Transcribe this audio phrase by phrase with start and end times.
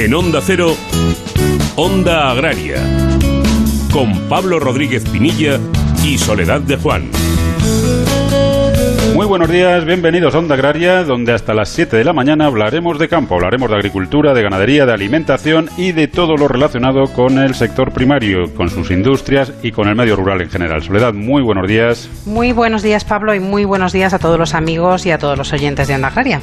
[0.00, 0.74] En Onda Cero,
[1.76, 2.78] Onda Agraria,
[3.92, 5.60] con Pablo Rodríguez Pinilla
[6.02, 7.10] y Soledad de Juan.
[9.14, 12.98] Muy buenos días, bienvenidos a Onda Agraria, donde hasta las 7 de la mañana hablaremos
[12.98, 17.38] de campo, hablaremos de agricultura, de ganadería, de alimentación y de todo lo relacionado con
[17.38, 20.82] el sector primario, con sus industrias y con el medio rural en general.
[20.82, 22.08] Soledad, muy buenos días.
[22.24, 25.36] Muy buenos días, Pablo, y muy buenos días a todos los amigos y a todos
[25.36, 26.40] los oyentes de Onda Agraria.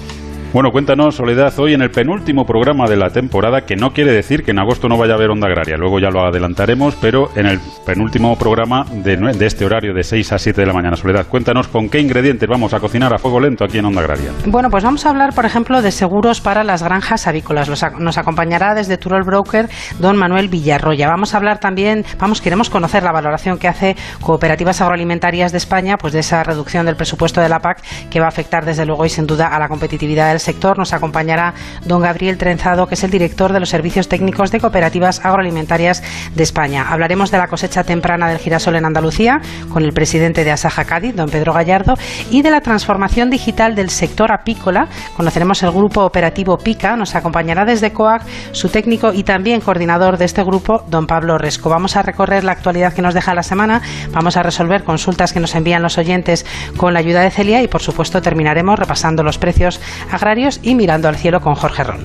[0.53, 4.43] Bueno, cuéntanos, Soledad, hoy en el penúltimo programa de la temporada, que no quiere decir
[4.43, 7.47] que en agosto no vaya a haber onda agraria, luego ya lo adelantaremos, pero en
[7.47, 10.95] el penúltimo programa de, este horario de 6 a 7 de la mañana.
[10.95, 14.31] Soledad, cuéntanos con qué ingredientes vamos a cocinar a fuego lento aquí en onda agraria.
[14.45, 17.70] Bueno, pues vamos a hablar, por ejemplo, de seguros para las granjas avícolas.
[17.99, 19.67] Nos acompañará desde Turol Broker
[19.99, 21.09] don Manuel Villarroya.
[21.09, 25.98] Vamos a hablar también, vamos, queremos conocer la valoración que hace Cooperativas Agroalimentarias de España,
[25.98, 29.05] pues de esa reducción del presupuesto de la PAC que va a afectar desde luego
[29.05, 30.77] y sin duda a la competitividad del sector.
[30.77, 31.54] Nos acompañará
[31.85, 36.04] don Gabriel Trenzado, que es el director de los servicios técnicos de cooperativas agroalimentarias
[36.35, 36.85] de España.
[36.90, 41.16] Hablaremos de la cosecha temprana del girasol en Andalucía con el presidente de Asaja Cádiz,
[41.16, 41.96] don Pedro Gallardo,
[42.29, 44.88] y de la transformación digital del sector apícola.
[45.16, 46.96] Conoceremos el grupo operativo PICA.
[46.96, 51.70] Nos acompañará desde COAC su técnico y también coordinador de este grupo, don Pablo Resco.
[51.70, 55.40] Vamos a recorrer la actualidad que nos deja la semana, vamos a resolver consultas que
[55.40, 56.46] nos envían los oyentes
[56.77, 59.79] con la ayuda de Celia y, por supuesto, terminaremos repasando los precios
[60.12, 60.26] agrarios
[60.61, 62.01] y mirando al cielo con Jorge Ron.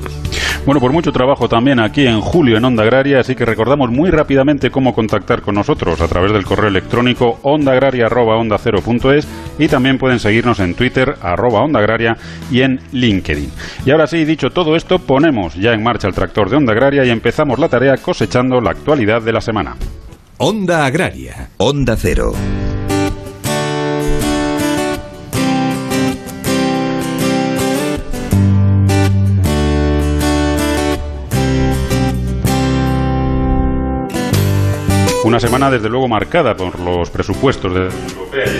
[0.64, 4.10] Bueno, por mucho trabajo también aquí en julio en Onda Agraria, así que recordamos muy
[4.10, 9.26] rápidamente cómo contactar con nosotros a través del correo electrónico ondaagraria.onda0.es
[9.58, 12.16] y también pueden seguirnos en Twitter arroba Onda Agraria
[12.48, 13.50] y en LinkedIn.
[13.84, 17.04] Y ahora sí, dicho todo esto, ponemos ya en marcha el tractor de Onda Agraria
[17.04, 19.74] y empezamos la tarea cosechando la actualidad de la semana.
[20.38, 21.48] Onda Agraria.
[21.56, 22.34] Onda Cero.
[35.32, 37.88] Una semana, desde luego, marcada por los presupuestos de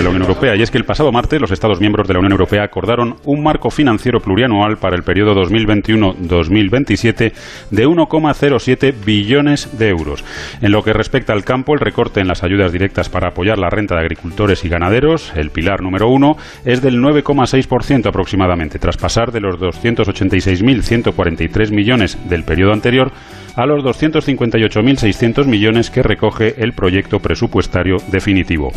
[0.02, 0.56] la Unión Europea.
[0.56, 3.42] Y es que el pasado martes los Estados miembros de la Unión Europea acordaron un
[3.42, 7.32] marco financiero plurianual para el periodo 2021-2027
[7.70, 10.24] de 1,07 billones de euros.
[10.62, 13.68] En lo que respecta al campo, el recorte en las ayudas directas para apoyar la
[13.68, 19.30] renta de agricultores y ganaderos, el pilar número uno, es del 9,6% aproximadamente, tras pasar
[19.30, 23.12] de los 286.143 millones del periodo anterior
[23.56, 28.70] a los 258.600 millones que recoge el proyecto presupuestario definitivo.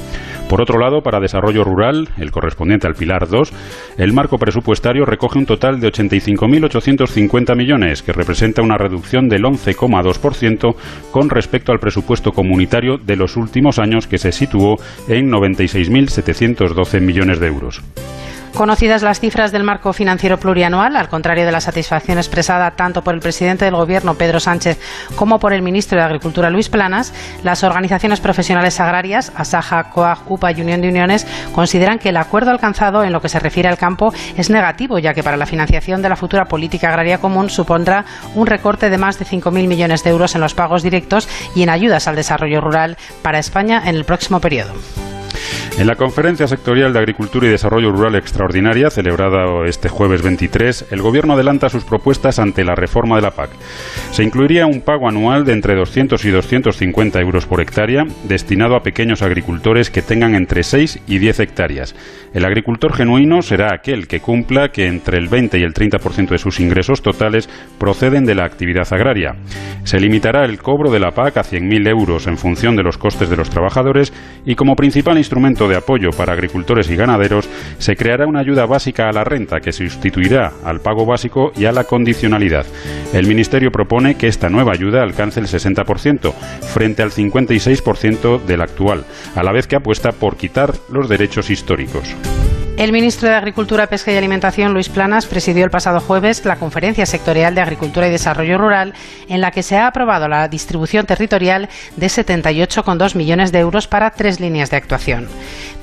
[0.50, 3.52] Por otro lado, para desarrollo rural, el correspondiente al Pilar 2,
[3.98, 10.76] el marco presupuestario recoge un total de 85.850 millones, que representa una reducción del 11,2%
[11.12, 14.76] con respecto al presupuesto comunitario de los últimos años, que se situó
[15.08, 17.82] en 96.712 millones de euros.
[18.56, 23.14] Conocidas las cifras del marco financiero plurianual, al contrario de la satisfacción expresada tanto por
[23.14, 24.80] el presidente del Gobierno, Pedro Sánchez,
[25.18, 30.54] como por el ministro de Agricultura, Luis Planas, las organizaciones profesionales agrarias, ASAJA, COAG, UPA
[30.54, 33.78] y Unión de Uniones, consideran que el acuerdo alcanzado en lo que se refiere al
[33.78, 38.06] campo es negativo, ya que para la financiación de la futura política agraria común supondrá
[38.36, 41.70] un recorte de más de 5.000 millones de euros en los pagos directos y en
[41.70, 44.74] ayudas al desarrollo rural para España en el próximo periodo.
[45.78, 51.02] En la Conferencia Sectorial de Agricultura y Desarrollo Rural Extraordinaria, celebrada este jueves 23, el
[51.02, 53.50] Gobierno adelanta sus propuestas ante la reforma de la PAC.
[54.12, 58.84] Se incluiría un pago anual de entre 200 y 250 euros por hectárea, destinado a
[58.84, 61.94] pequeños agricultores que tengan entre 6 y 10 hectáreas.
[62.34, 66.38] El agricultor genuino será aquel que cumpla que entre el 20 y el 30% de
[66.38, 69.36] sus ingresos totales proceden de la actividad agraria.
[69.84, 73.30] Se limitará el cobro de la PAC a 100.000 euros en función de los costes
[73.30, 74.14] de los trabajadores
[74.46, 79.10] y como principal instrumento de apoyo para agricultores y ganaderos, se creará una ayuda básica
[79.10, 82.66] a la renta que sustituirá al pago básico y a la condicionalidad.
[83.14, 89.06] El Ministerio propone que esta nueva ayuda alcance el 60% frente al 56% del actual,
[89.36, 92.16] a la vez que apuesta por quitar los derechos históricos.
[92.78, 97.06] El ministro de Agricultura, Pesca y Alimentación, Luis Planas, presidió el pasado jueves la Conferencia
[97.06, 98.94] Sectorial de Agricultura y Desarrollo Rural,
[99.30, 104.12] en la que se ha aprobado la distribución territorial de 78,2 millones de euros para
[104.12, 105.30] tres líneas de actuación.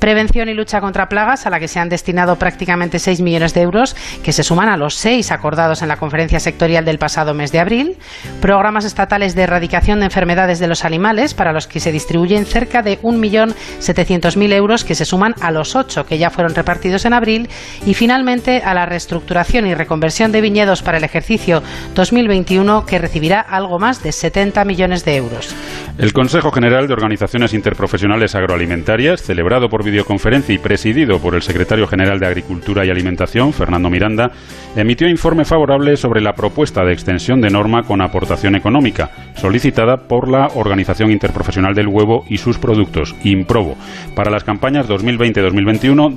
[0.01, 3.63] Prevención y lucha contra plagas, a la que se han destinado prácticamente 6 millones de
[3.63, 7.53] euros, que se suman a los seis acordados en la Conferencia Sectorial del pasado mes
[7.53, 7.97] de abril.
[8.43, 12.83] Programas estatales de erradicación de enfermedades de los animales, para los que se distribuyen cerca
[12.83, 17.49] de 1.700.000 euros, que se suman a los ocho que ya fueron repartidos en abril
[17.87, 21.63] y finalmente a la reestructuración y reconversión de viñedos para el ejercicio
[21.95, 25.55] 2021 que recibirá algo más de 70 millones de euros.
[25.99, 31.87] El Consejo General de Organizaciones Interprofesionales Agroalimentarias, celebrado por videoconferencia y presidido por el secretario
[31.87, 34.33] general de Agricultura y Alimentación, Fernando Miranda,
[34.75, 40.29] emitió informe favorable sobre la propuesta de extensión de norma con aportación económica, solicitada por
[40.29, 43.77] la Organización Interprofesional del Huevo y sus productos, IMPROBO,
[44.17, 46.17] para las campañas 2020-2021,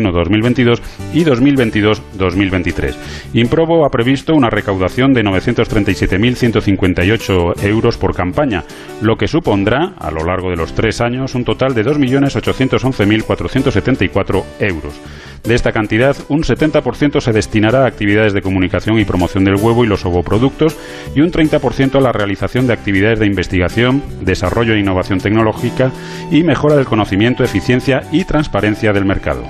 [0.00, 0.80] 2021-2022
[1.12, 2.94] y 2022-2023.
[3.34, 8.62] IMPROBO ha previsto una recaudación de 937.158 euros por campaña,
[9.00, 15.00] lo que supondrá, a lo largo de los tres años, un total de 2.811.474 euros.
[15.44, 19.84] De esta cantidad, un 70% se destinará a actividades de comunicación y promoción del huevo
[19.84, 20.76] y los ovoproductos
[21.16, 25.90] y un 30% a la realización de actividades de investigación, desarrollo e innovación tecnológica
[26.30, 29.42] y mejora del conocimiento, eficiencia y transparencia del mercado.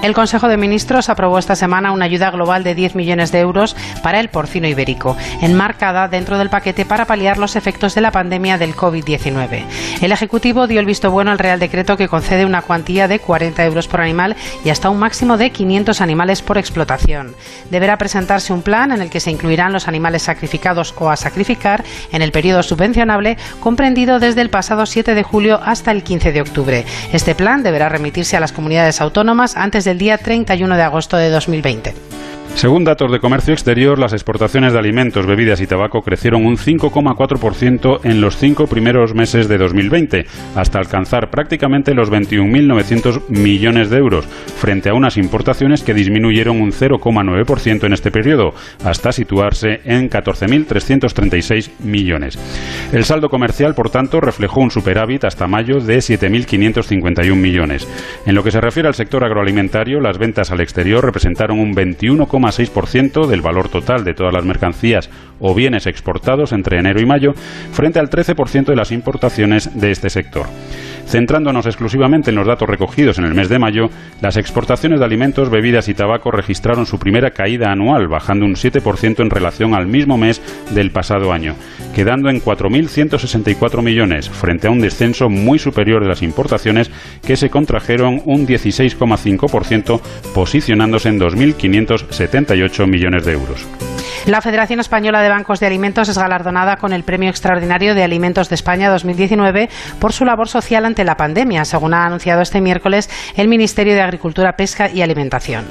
[0.00, 3.74] El Consejo de Ministros aprobó esta semana una ayuda global de 10 millones de euros
[4.00, 8.58] para el porcino ibérico, enmarcada dentro del paquete para paliar los efectos de la pandemia
[8.58, 9.64] del COVID-19.
[10.00, 13.64] El Ejecutivo dio el visto bueno al Real Decreto que concede una cuantía de 40
[13.64, 17.34] euros por animal y hasta un máximo de 500 animales por explotación.
[17.70, 21.82] Deberá presentarse un plan en el que se incluirán los animales sacrificados o a sacrificar
[22.12, 26.40] en el periodo subvencionable comprendido desde el pasado 7 de julio hasta el 15 de
[26.40, 26.84] octubre.
[27.12, 31.16] Este plan deberá remitirse a las comunidades autónomas antes de el día 31 de agosto
[31.16, 31.94] de 2020.
[32.58, 38.00] Según datos de comercio exterior, las exportaciones de alimentos, bebidas y tabaco crecieron un 5,4%
[38.02, 40.26] en los cinco primeros meses de 2020,
[40.56, 46.72] hasta alcanzar prácticamente los 21.900 millones de euros, frente a unas importaciones que disminuyeron un
[46.72, 52.36] 0,9% en este periodo, hasta situarse en 14.336 millones.
[52.92, 57.86] El saldo comercial, por tanto, reflejó un superávit hasta mayo de 7.551 millones.
[58.26, 62.26] En lo que se refiere al sector agroalimentario, las ventas al exterior representaron un 21,
[62.50, 65.10] 6% del valor total de todas las mercancías
[65.40, 67.34] o bienes exportados entre enero y mayo,
[67.72, 70.46] frente al 13% de las importaciones de este sector.
[71.08, 73.88] Centrándonos exclusivamente en los datos recogidos en el mes de mayo,
[74.20, 79.20] las exportaciones de alimentos, bebidas y tabaco registraron su primera caída anual, bajando un 7%
[79.20, 81.54] en relación al mismo mes del pasado año,
[81.94, 86.90] quedando en 4.164 millones, frente a un descenso muy superior de las importaciones
[87.26, 90.00] que se contrajeron un 16,5%,
[90.34, 93.66] posicionándose en 2.578 millones de euros.
[94.26, 98.48] La Federación Española de Bancos de Alimentos es galardonada con el Premio Extraordinario de Alimentos
[98.48, 99.68] de España 2019
[100.00, 104.02] por su labor social ante la pandemia, según ha anunciado este miércoles el Ministerio de
[104.02, 105.66] Agricultura, Pesca y Alimentación.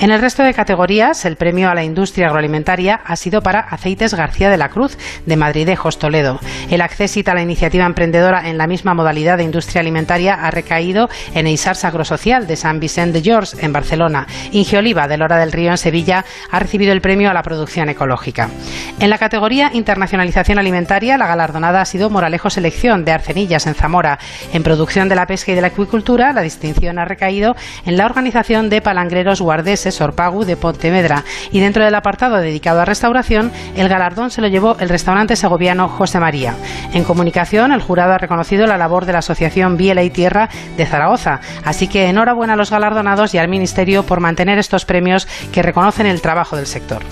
[0.00, 4.14] En el resto de categorías, el premio a la industria agroalimentaria ha sido para Aceites
[4.14, 6.40] García de la Cruz, de Madridejos, Toledo.
[6.70, 11.08] El accesit a la iniciativa emprendedora en la misma modalidad de industria alimentaria ha recaído
[11.34, 14.26] en Eisars Agrosocial de San Vicente de George, en Barcelona.
[14.52, 17.88] Ingeoliva, de Lora del Río, en Sevilla, ha recibido el premio a la producción
[19.00, 24.18] En la categoría Internacionalización Alimentaria, la galardonada ha sido Moralejo Selección de Arcenillas en Zamora.
[24.52, 27.54] En producción de la pesca y de la acuicultura, la distinción ha recaído
[27.84, 31.24] en la organización de palangreros guardeses Orpagu de Pontevedra.
[31.50, 35.88] Y dentro del apartado dedicado a restauración, el galardón se lo llevó el restaurante segoviano
[35.88, 36.54] José María.
[36.92, 40.86] En comunicación, el jurado ha reconocido la labor de la Asociación Biela y Tierra de
[40.86, 41.40] Zaragoza.
[41.64, 46.06] Así que enhorabuena a los galardonados y al Ministerio por mantener estos premios que reconocen
[46.06, 47.02] el trabajo del sector.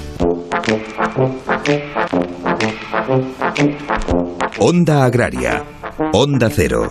[4.59, 5.63] Onda Agraria.
[6.13, 6.91] Onda Cero.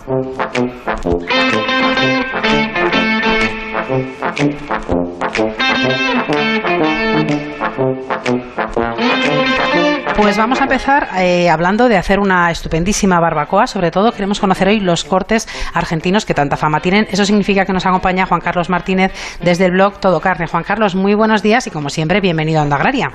[10.16, 13.66] Pues vamos a empezar eh, hablando de hacer una estupendísima barbacoa.
[13.66, 17.06] Sobre todo queremos conocer hoy los cortes argentinos que tanta fama tienen.
[17.10, 19.12] Eso significa que nos acompaña Juan Carlos Martínez
[19.42, 20.46] desde el blog Todo Carne.
[20.46, 23.10] Juan Carlos, muy buenos días y como siempre, bienvenido a Onda Agraria.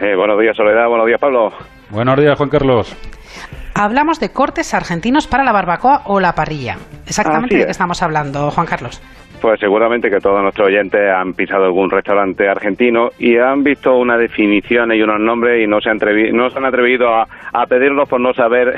[0.00, 0.88] Eh, buenos días, Soledad.
[0.88, 1.52] Buenos días, Pablo.
[1.90, 2.96] Buenos días, Juan Carlos.
[3.74, 6.76] Hablamos de cortes argentinos para la barbacoa o la parrilla.
[7.06, 9.02] Exactamente de qué estamos hablando, Juan Carlos.
[9.40, 14.18] Pues seguramente que todos nuestros oyentes han pisado algún restaurante argentino y han visto una
[14.18, 15.98] definición y unos nombres y no se han,
[16.32, 18.74] no se han atrevido a, a pedirlos por no saber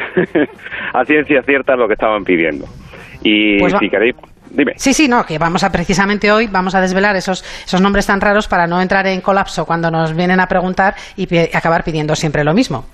[0.93, 2.67] a ciencia cierta lo que estaban pidiendo.
[3.25, 4.15] Y pues si queréis,
[4.55, 4.73] Dime.
[4.77, 8.21] Sí, sí, no, que vamos a precisamente hoy vamos a desvelar esos, esos nombres tan
[8.21, 12.45] raros para no entrar en colapso cuando nos vienen a preguntar y acabar pidiendo siempre
[12.45, 12.85] lo mismo.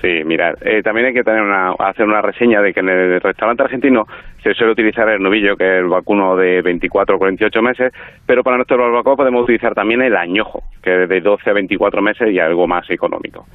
[0.00, 3.20] Sí, mira, eh, también hay que tener una, hacer una reseña de que en el
[3.20, 4.06] restaurante argentino
[4.44, 7.92] se suele utilizar el novillo, que es el vacuno de 24 o 48 meses,
[8.24, 12.00] pero para nuestro barbacoa podemos utilizar también el añojo, que es de 12 a 24
[12.00, 13.46] meses y algo más económico.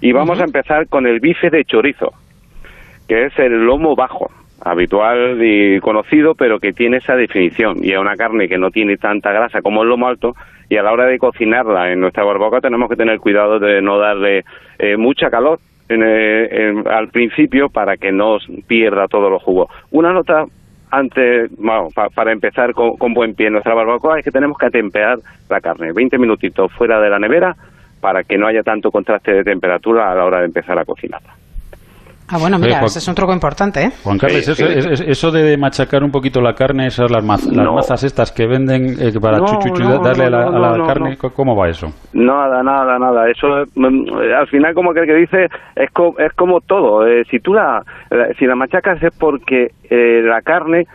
[0.00, 2.12] Y vamos a empezar con el bife de chorizo,
[3.06, 4.28] que es el lomo bajo,
[4.64, 7.78] habitual y conocido, pero que tiene esa definición.
[7.82, 10.34] Y es una carne que no tiene tanta grasa como el lomo alto,
[10.68, 13.98] y a la hora de cocinarla en nuestra barbacoa tenemos que tener cuidado de no
[13.98, 14.44] darle
[14.78, 19.68] eh, mucha calor eh, al principio para que no pierda todos los jugos.
[19.90, 20.46] Una nota
[20.90, 21.50] antes,
[22.14, 25.60] para empezar con, con, buen pie en nuestra barbacoa es que tenemos que atemperar la
[25.60, 27.56] carne, 20 minutitos fuera de la nevera
[28.00, 31.34] para que no haya tanto contraste de temperatura a la hora de empezar a cocinarla.
[32.34, 33.90] Ah, bueno, mira, ese es un truco importante, ¿eh?
[34.02, 38.46] Juan Carlos, eso, de machacar un poquito la carne, esas las, las mazas estas que
[38.46, 41.88] venden eh, para darle a la, carne, ¿cómo va eso?
[42.14, 43.28] Nada, nada, nada.
[43.28, 45.44] Eso, mm, al final, como que el que dice,
[45.76, 47.06] es, es como todo.
[47.06, 47.82] Eh, si tú la,
[48.38, 50.86] si la machacas es porque eh, la carne,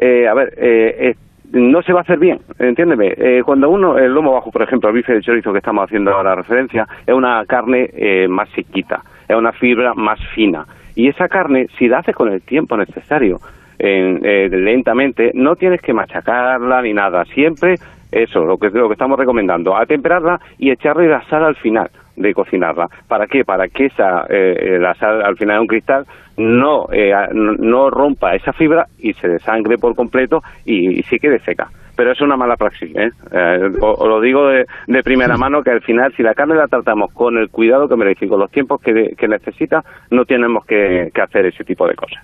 [0.00, 1.16] a ver,
[1.50, 3.42] no se va a hacer bien, entiéndeme.
[3.44, 6.36] cuando uno, el lomo bajo, por ejemplo, el bife de chorizo que estamos haciendo ahora
[6.36, 7.90] referencia, es una carne
[8.28, 10.64] más sequita, es una fibra más fina.
[10.94, 13.38] Y esa carne, si la haces con el tiempo necesario,
[13.78, 17.24] eh, lentamente, no tienes que machacarla ni nada.
[17.26, 17.74] Siempre
[18.12, 22.32] eso, lo que, lo que estamos recomendando, atemperarla y echarle la sal al final de
[22.32, 22.88] cocinarla.
[23.08, 23.44] ¿Para qué?
[23.44, 26.86] Para que esa, eh, eh, la sal al final de un cristal no,
[27.32, 32.12] no rompa esa fibra y se desangre por completo y, y se quede seca pero
[32.12, 32.94] es una mala praxis.
[32.96, 33.10] ¿eh?
[33.32, 34.64] eh os lo digo de,
[35.02, 38.26] primera mano que al final, si la carne la tratamos con el cuidado que merece
[38.26, 42.22] y con los tiempos que, necesita, no tenemos que, hacer ese tipo de cosas.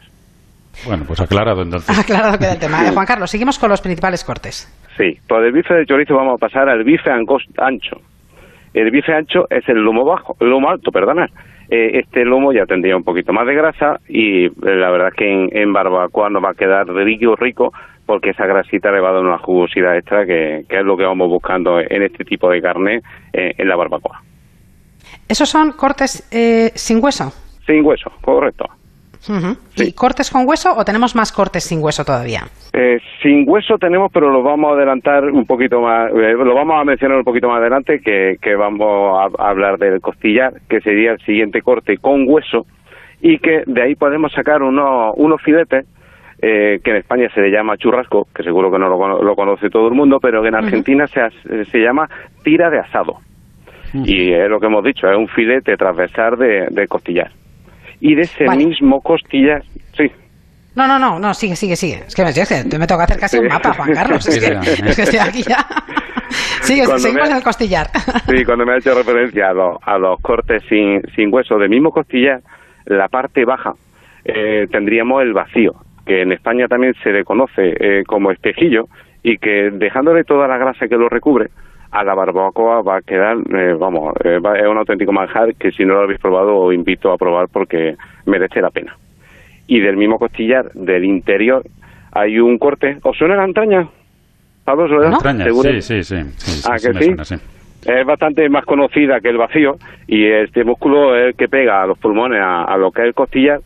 [0.86, 1.98] Bueno, pues aclarado entonces.
[1.98, 2.86] Aclarado queda el tema.
[2.86, 4.68] Eh, Juan Carlos, seguimos con los principales cortes.
[4.96, 7.96] Sí, por el bife de chorizo vamos a pasar al bife ancho.
[8.72, 11.26] El bife ancho es el lomo bajo, el lomo alto, perdona.
[11.68, 15.30] Eh, este lomo ya tendría un poquito más de grasa y la verdad es que
[15.30, 17.72] en, en barbacoa nos va a quedar rico, rico
[18.06, 21.28] porque esa grasita le va a dar una jugosidad extra que, es lo que vamos
[21.28, 23.00] buscando en este tipo de carne
[23.32, 24.22] eh, en la barbacoa.
[25.28, 27.32] ¿Esos son cortes eh, sin hueso?
[27.66, 28.66] Sin hueso, correcto.
[29.76, 32.44] ¿Y cortes con hueso o tenemos más cortes sin hueso todavía?
[32.72, 36.84] Eh, sin hueso tenemos, pero lo vamos a adelantar un poquito más, lo vamos a
[36.84, 41.18] mencionar un poquito más adelante, que, que vamos a hablar del costillar, que sería el
[41.20, 42.66] siguiente corte con hueso,
[43.20, 45.84] y que de ahí podemos sacar unos, unos filetes
[46.42, 49.88] eh, que en España se le llama churrasco, que seguro que no lo, conoce todo
[49.88, 51.20] el mundo, pero que en Argentina se,
[51.66, 52.08] se llama
[52.42, 53.18] tira de asado.
[53.92, 57.30] Y es lo que hemos dicho, es un filete transversal de, costillar.
[58.00, 59.62] Y de ese mismo costillar,
[59.96, 60.10] sí.
[60.76, 62.04] No, no, no, no, sigue, sigue, sigue.
[62.06, 64.26] Es que me, que me toca hacer casi un mapa, Juan Carlos.
[64.28, 65.58] Es que, estoy aquí ya.
[66.62, 67.88] Sigue, seguimos en el costillar.
[68.28, 71.68] Sí, cuando me ha hecho referencia a los, a los cortes sin, sin hueso del
[71.68, 72.40] mismo costillar,
[72.86, 73.74] la parte baja
[74.24, 75.74] eh, tendríamos el vacío
[76.10, 78.88] que en España también se le conoce eh, como espejillo
[79.22, 81.50] y que dejándole toda la grasa que lo recubre,
[81.92, 85.84] a la barbacoa va a quedar, eh, vamos, eh, es un auténtico manjar que si
[85.84, 87.94] no lo habéis probado os invito a probar porque
[88.26, 88.96] merece la pena.
[89.68, 91.62] Y del mismo costillar, del interior,
[92.10, 92.98] hay un corte.
[93.04, 93.86] ¿Os suena la entraña?
[94.64, 95.20] ¿Pablo ¿No?
[95.62, 96.16] Sí, sí, sí.
[96.68, 97.14] ¿Ah, que sí?
[97.86, 99.76] Es bastante más conocida que el vacío
[100.08, 103.14] y este músculo es el que pega a los pulmones, a lo que es el
[103.14, 103.60] costillar,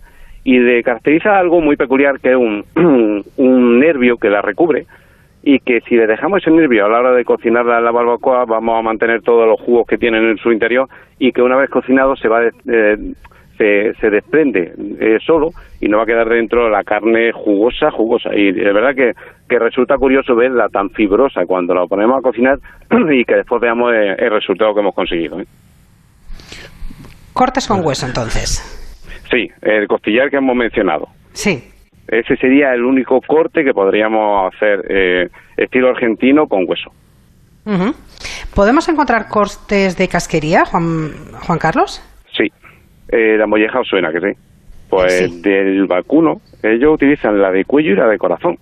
[0.44, 2.64] y de caracteriza algo muy peculiar que es un,
[3.36, 4.86] un nervio que la recubre
[5.42, 8.44] y que si le dejamos ese nervio a la hora de cocinarla en la barbacoa
[8.44, 11.70] vamos a mantener todos los jugos que tienen en su interior y que una vez
[11.70, 12.96] cocinado se va eh,
[13.58, 18.34] se, se, desprende eh, solo y no va a quedar dentro la carne jugosa, jugosa.
[18.34, 19.12] Y de verdad que,
[19.48, 22.58] que resulta curioso verla tan fibrosa cuando la ponemos a cocinar
[23.12, 25.40] y que después veamos el, el resultado que hemos conseguido.
[25.40, 25.46] ¿eh?
[27.32, 28.83] Cortes con hueso entonces.
[29.34, 31.08] Sí, el costillar que hemos mencionado.
[31.32, 31.64] Sí.
[32.06, 36.92] Ese sería el único corte que podríamos hacer eh, estilo argentino con hueso.
[38.54, 41.12] ¿Podemos encontrar cortes de casquería, Juan,
[41.46, 42.00] Juan Carlos?
[42.32, 42.52] Sí.
[43.08, 44.38] Eh, la molleja os suena, que sí.
[44.88, 48.58] Pues del vacuno, ellos utilizan la de cuello y la de corazón.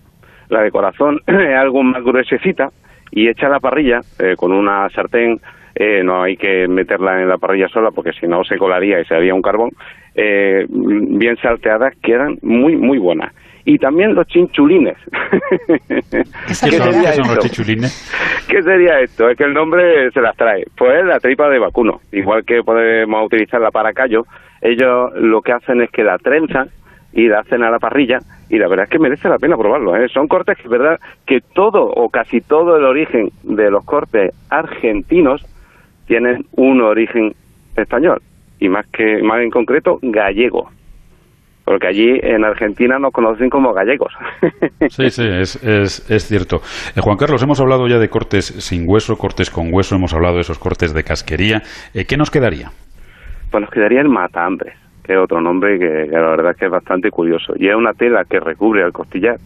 [0.48, 2.70] La de corazón es algo más gruesecita
[3.10, 5.38] y hecha a la parrilla eh, con una sartén
[5.74, 9.04] eh, no hay que meterla en la parrilla sola porque si no se colaría y
[9.04, 9.70] se haría un carbón,
[10.14, 13.32] eh, bien salteadas quedan muy, muy buenas.
[13.64, 14.96] Y también los chinchulines.
[16.10, 18.44] ¿Qué, son, los chinchulines?
[18.48, 19.28] ¿Qué sería esto?
[19.28, 20.64] Es que el nombre se las trae.
[20.76, 22.00] Pues la tripa de vacuno.
[22.10, 24.24] Igual que podemos utilizarla para callo,
[24.60, 26.70] ellos lo que hacen es que la trenzan
[27.12, 29.94] y la hacen a la parrilla y la verdad es que merece la pena probarlo.
[29.96, 30.08] ¿eh?
[30.08, 35.40] Son cortes que verdad que todo o casi todo el origen de los cortes argentinos
[36.06, 37.32] tienen un origen
[37.76, 38.20] español
[38.62, 40.70] y más que más en concreto gallego
[41.64, 44.12] porque allí en Argentina nos conocen como gallegos.
[44.88, 46.56] Sí, sí, es, es, cierto.
[46.96, 50.34] Eh, Juan Carlos, hemos hablado ya de cortes sin hueso, cortes con hueso, hemos hablado
[50.34, 51.62] de esos cortes de casquería.
[51.94, 52.70] Eh, ¿Qué nos quedaría?
[53.50, 54.74] Pues nos quedaría el matambres.
[55.04, 57.54] que es otro nombre que, la verdad es que es bastante curioso.
[57.56, 59.38] Y es una tela que recubre al costillar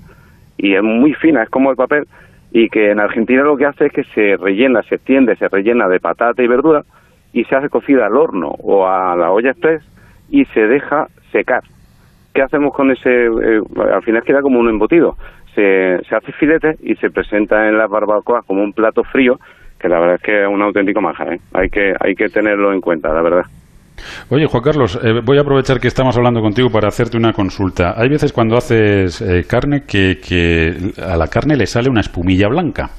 [0.56, 2.08] y es muy fina, es como el papel,
[2.50, 5.86] y que en Argentina lo que hace es que se rellena, se extiende, se rellena
[5.86, 6.82] de patata y verdura
[7.36, 9.82] y se hace cocida al horno o a la olla express
[10.30, 11.62] y se deja secar.
[12.32, 13.26] ¿Qué hacemos con ese?
[13.26, 13.60] Eh,
[13.92, 15.16] al final queda como un embutido.
[15.54, 19.38] Se, se hace filete y se presenta en las barbacoas como un plato frío,
[19.78, 21.24] que la verdad es que es un auténtico maja.
[21.24, 21.38] ¿eh?
[21.52, 23.44] Hay, que, hay que tenerlo en cuenta, la verdad.
[24.30, 27.94] Oye, Juan Carlos, eh, voy a aprovechar que estamos hablando contigo para hacerte una consulta.
[27.98, 32.90] Hay veces cuando haces eh, carne que, a la carne le sale una espumilla blanca.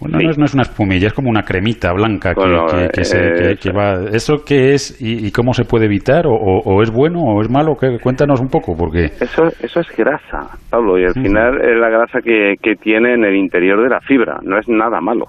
[0.00, 4.04] Bueno, no, es, una espumilla, es como una cremita blanca que, se, va.
[4.12, 6.24] ¿Eso qué es y, cómo se puede evitar?
[6.26, 7.76] O, es bueno o es malo?
[8.02, 9.06] Cuéntanos un poco, porque...
[9.06, 13.24] Eso, eso es grasa, Pablo, y al final es la grasa que, que tiene en
[13.24, 15.26] el interior de la fibra, no es nada malo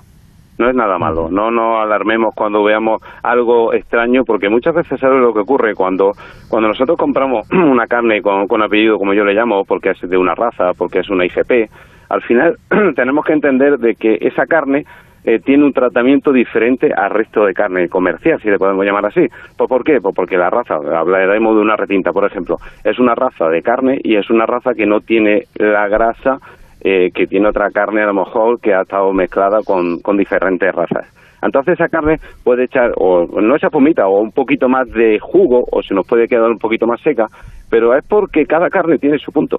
[0.60, 1.30] no es nada malo.
[1.32, 6.12] No nos alarmemos cuando veamos algo extraño, porque muchas veces sabes lo que ocurre cuando,
[6.50, 10.18] cuando nosotros compramos una carne con, con apellido, como yo le llamo, porque es de
[10.18, 11.72] una raza, porque es una IGP,
[12.10, 12.56] al final
[12.96, 14.86] tenemos que entender de que esa carne
[15.24, 19.26] eh, tiene un tratamiento diferente al resto de carne comercial, si le podemos llamar así.
[19.58, 20.00] ¿Pues ¿Por qué?
[20.02, 24.00] Pues porque la raza, hablaremos de una retinta, por ejemplo, es una raza de carne
[24.04, 26.38] y es una raza que no tiene la grasa
[26.82, 30.74] eh, que tiene otra carne a lo mejor que ha estado mezclada con, con diferentes
[30.74, 31.14] razas.
[31.42, 35.64] Entonces esa carne puede echar, o no esa pomita, o un poquito más de jugo,
[35.72, 37.28] o se nos puede quedar un poquito más seca,
[37.70, 39.58] pero es porque cada carne tiene su punto.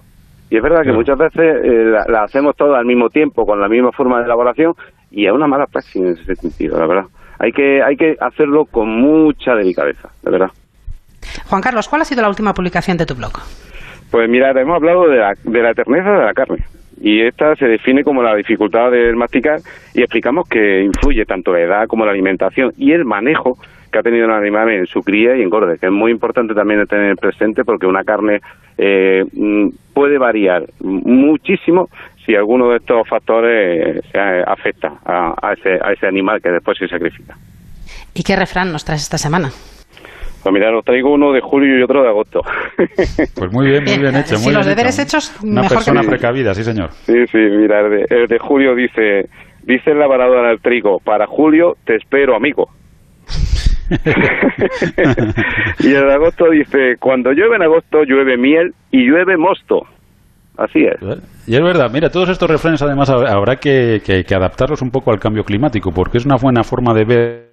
[0.50, 3.68] Y es verdad que muchas veces eh, la, hacemos todas al mismo tiempo, con la
[3.68, 4.74] misma forma de elaboración,
[5.10, 7.04] y es una mala práctica en ese sentido, la verdad.
[7.38, 10.50] Hay que, hay que hacerlo con mucha delicadeza, de verdad.
[11.48, 13.32] Juan Carlos, ¿cuál ha sido la última publicación de tu blog?
[14.10, 16.64] Pues mira, hemos hablado de la, de la terneza de la carne
[17.00, 19.58] y esta se define como la dificultad de masticar
[19.94, 23.56] y explicamos que influye tanto la edad como la alimentación y el manejo
[23.90, 26.86] que ha tenido el animal en su cría y engorde, que es muy importante también
[26.86, 28.40] tener presente porque una carne
[28.78, 31.88] eh, mm, puede variar muchísimo
[32.24, 36.88] si alguno de estos factores eh, afecta a, ese, a ese animal que después se
[36.88, 37.34] sacrifica.
[38.14, 39.50] ¿Y qué refrán nos traes esta semana?
[40.42, 42.40] Pues mira, os traigo uno de julio y otro de agosto.
[43.34, 44.36] Pues muy bien, muy bien hecho.
[44.36, 46.90] si los deberes hechos, Una persona precavida, sí señor.
[47.04, 49.28] Sí, sí, mira, el de, julio dice,
[49.62, 52.70] dice el lavador al trigo, para julio te espero, amigo.
[55.80, 59.86] y de agosto dice, cuando llueve en agosto llueve miel y llueve mosto.
[60.56, 61.00] Así es.
[61.46, 65.44] Y es verdad, mira, todos estos refranes además habrá que adaptarlos un poco al cambio
[65.44, 67.49] climático, porque es una buena forma de ver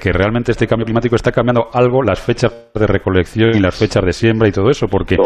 [0.00, 4.02] que realmente este cambio climático está cambiando algo las fechas de recolección y las fechas
[4.02, 5.18] de siembra y todo eso, porque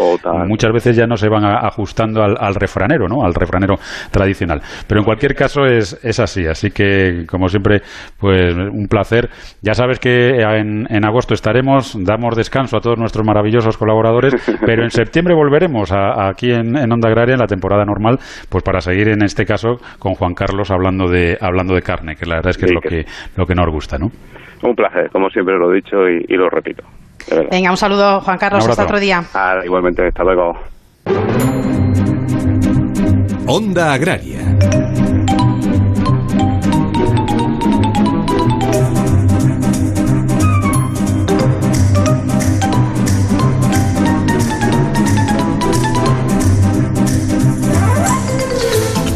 [0.45, 3.23] muchas veces ya no se van ajustando al, refranero, ¿no?
[3.23, 3.75] Al refranero
[4.11, 4.61] tradicional.
[4.85, 7.81] Pero en cualquier caso es, es así, así que como siempre,
[8.19, 9.29] pues un placer.
[9.61, 14.33] Ya sabes que en, agosto estaremos, damos descanso a todos nuestros maravillosos colaboradores,
[14.65, 18.81] pero en septiembre volveremos aquí en, en Onda Agraria en la temporada normal, pues para
[18.81, 22.49] seguir en este caso con Juan Carlos hablando de hablando de carne, que la verdad
[22.49, 23.05] es que es lo que
[23.37, 24.16] lo que nos gusta, ¿no?
[24.61, 26.83] Un placer, como siempre lo he dicho y, lo repito.
[27.51, 29.23] Venga, un saludo, Juan Carlos, hasta otro día.
[29.33, 30.57] Ah, igualmente, hasta luego.
[33.47, 34.39] Onda Agraria.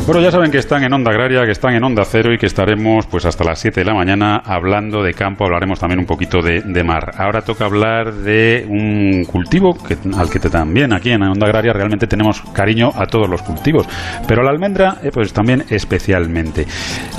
[0.03, 2.47] Bueno, ya saben que están en Onda Agraria, que están en Onda Cero y que
[2.47, 6.41] estaremos pues hasta las 7 de la mañana hablando de campo, hablaremos también un poquito
[6.41, 7.11] de, mar.
[7.17, 12.07] Ahora toca hablar de un cultivo que, al que también aquí en Onda Agraria realmente
[12.07, 13.87] tenemos cariño a todos los cultivos,
[14.27, 16.65] pero la almendra eh, pues también especialmente.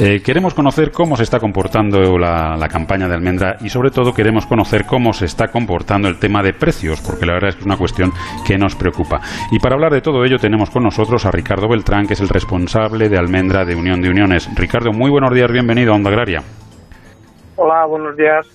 [0.01, 4.47] Eh, queremos conocer cómo se está comportando la campaña de almendra y sobre todo queremos
[4.47, 7.67] conocer cómo se está comportando el tema de precios, porque la verdad es que es
[7.67, 8.13] una cuestión
[8.45, 9.21] que nos preocupa.
[9.53, 12.29] Y para hablar de todo ello tenemos con nosotros a Ricardo Beltrán, que es el
[12.29, 14.49] responsable de almendra de Unión de Uniones.
[14.57, 16.41] Ricardo, muy buenos días, bienvenido a Onda Agraria.
[17.57, 18.47] Hola, buenos días.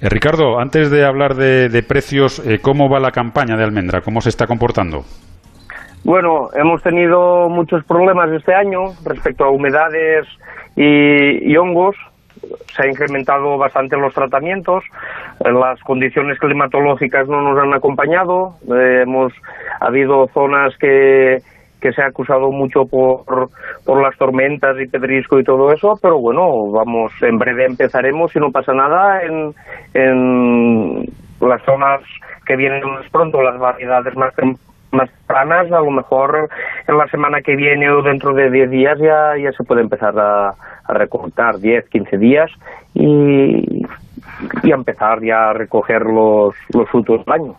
[0.00, 4.00] Eh, Ricardo, antes de hablar de, precios, eh, ¿cómo va la campaña de almendra?
[4.00, 5.04] ¿Cómo se está comportando?
[6.02, 10.26] Bueno, hemos tenido muchos problemas este año respecto a humedades
[10.74, 11.94] y, hongos.
[12.74, 14.82] Se ha incrementado bastante los tratamientos.
[15.38, 18.56] Las condiciones climatológicas no nos han acompañado.
[18.68, 19.32] Eh, hemos
[19.80, 21.40] habido zonas que,
[21.82, 23.24] que se ha acusado mucho por,
[23.84, 28.38] por las tormentas y pedrisco y todo eso, pero bueno, vamos, en breve empezaremos, si
[28.38, 29.52] no pasa nada, en,
[29.92, 31.04] en
[31.40, 32.00] las zonas
[32.46, 34.32] que vienen más pronto, las variedades más
[34.92, 36.50] más tempranas, a lo mejor
[36.86, 40.12] en la semana que viene o dentro de 10 días ya, ya se puede empezar
[40.18, 42.50] a, a recortar, 10, 15 días,
[42.92, 43.82] y
[44.62, 47.54] y a empezar ya a recoger los, los frutos del año.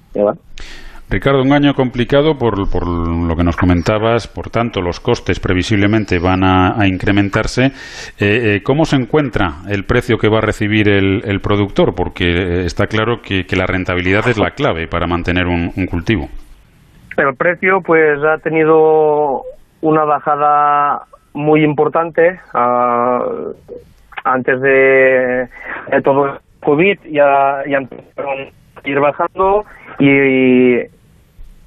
[1.13, 6.17] Ricardo, un año complicado por, por, lo que nos comentabas, por tanto los costes previsiblemente
[6.17, 7.65] van a, incrementarse.
[7.65, 11.93] Eh, eh, ¿Cómo se encuentra el precio que va a recibir el, productor?
[11.93, 16.29] Porque eh, está claro que, la rentabilidad es la clave para mantener un, cultivo.
[17.15, 19.43] El precio pues ha tenido
[19.81, 21.03] una bajada
[21.35, 23.23] muy importante ah,
[24.23, 25.47] antes de,
[26.03, 29.63] todo el COVID ya, ya empezaron a ir bajando
[29.99, 30.79] y,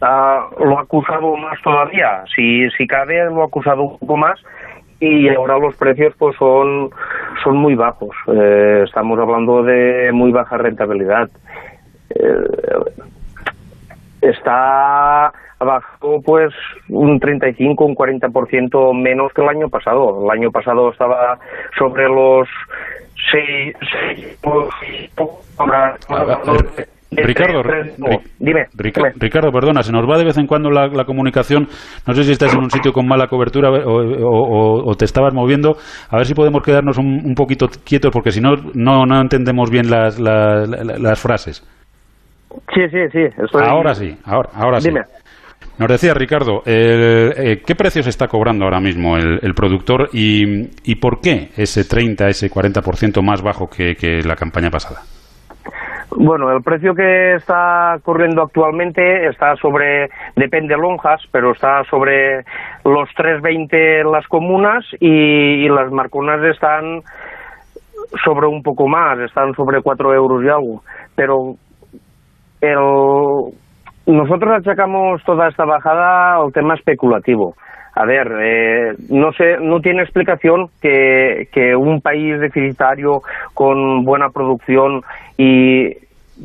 [0.01, 2.25] lo ha acusado más todavía.
[2.35, 4.41] Si, si cabe, lo ha acusado un poco más
[5.01, 6.91] y ahora los precios pues son,
[7.43, 8.15] son muy bajos.
[8.29, 11.29] Eh, estamos hablando de muy baja rentabilidad.
[12.11, 12.45] Eh,
[14.23, 16.53] está abajo pues
[16.89, 20.25] un 35, un 40% menos que el año pasado.
[20.25, 21.39] El año pasado estaba
[21.79, 22.49] sobre los
[23.31, 23.77] 6,
[24.13, 24.39] 6
[27.17, 27.63] Ricardo,
[28.39, 31.69] dime, Ricardo, perdona, se nos va de vez en cuando la, comunicación.
[32.07, 35.77] No sé si estás en un sitio con mala cobertura o, te estabas moviendo.
[36.11, 40.19] A ver si podemos quedarnos un, poquito quietos, porque si no, no, entendemos bien las,
[40.19, 41.67] las, frases.
[42.75, 43.21] Sí, sí, sí.
[43.55, 44.91] Ahora sí, ahora, ahora sí.
[45.79, 51.21] Nos decía Ricardo, eh, ¿qué precios está cobrando ahora mismo el, productor y, y, por
[51.21, 55.03] qué ese 30, ese 40% más bajo que la campaña pasada?
[56.11, 62.45] Bueno, el precio que está corriendo actualmente está sobre, depende de lonjas, pero está sobre
[62.85, 67.03] los 3,20 en las comunas y, las marconas están
[68.25, 70.83] sobre un poco más, están sobre 4 euros y algo.
[71.17, 71.57] Pero
[72.61, 73.53] el,
[74.07, 77.57] nosotros achacamos toda esta bajada al tema especulativo.
[77.97, 83.23] A ver, eh, no sé, no tiene explicación que, que un país deficitario
[83.55, 85.01] con buena producción
[85.39, 85.95] y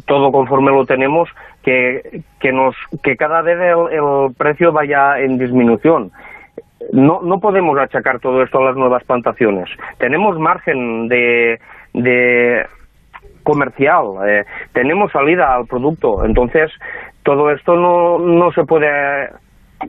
[0.06, 1.28] todo conforme lo tenemos,
[1.62, 6.12] que, que, nos, que cada vez el, precio vaya en disminución.
[6.94, 9.70] No, no podemos achacar todo esto a las nuevas plantaciones.
[9.98, 11.60] Tenemos margen de,
[11.94, 12.66] de
[13.44, 16.24] comercial, eh, tenemos salida al producto.
[16.24, 16.72] Entonces,
[17.24, 18.88] todo esto no, no se puede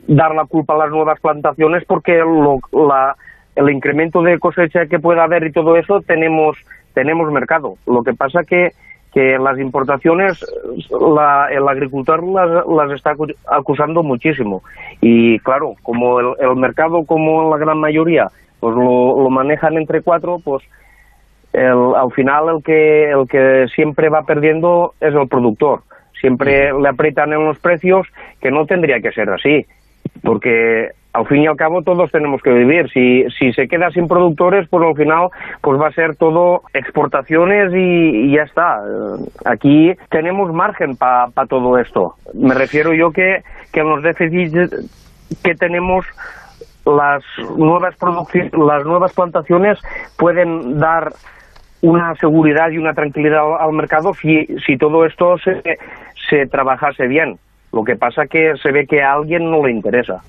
[0.07, 3.17] dar la culpa a las nuevas plantaciones porque lo, la,
[3.57, 6.57] el incremento de cosecha que pueda haber y todo eso tenemos
[6.95, 7.75] tenemos mercado.
[7.87, 8.71] Lo que pasa que
[9.13, 10.43] que las importaciones
[10.91, 13.13] la, el agricultor las, las, está
[13.47, 14.63] acusando muchísimo.
[15.01, 18.29] Y claro como el, el, mercado como la gran mayoría
[18.59, 20.63] pues lo, lo manejan entre cuatro pues
[21.53, 25.83] el, al final el que el que siempre va perdiendo es el productor.
[26.19, 28.07] Siempre le aprietan en los precios
[28.41, 29.67] que no tendría que ser así
[30.23, 32.91] porque al fin y al cabo todos tenemos que vivir.
[32.91, 35.29] Si, si se queda sin productores, pues al final
[35.61, 38.83] pues va a ser todo exportaciones y, ya está.
[39.45, 42.15] Aquí tenemos margen para todo esto.
[42.35, 44.91] Me refiero yo que, que los déficits
[45.43, 46.07] que tenemos
[46.85, 47.23] las
[47.57, 47.95] nuevas
[48.53, 49.79] las nuevas plantaciones
[50.19, 51.13] pueden dar
[51.81, 55.79] una seguridad y una tranquilidad al, mercado si, si todo esto se,
[56.29, 57.39] se trabajase bien.
[57.73, 60.23] Lo que pasa que se ve que a alguien no le interesa.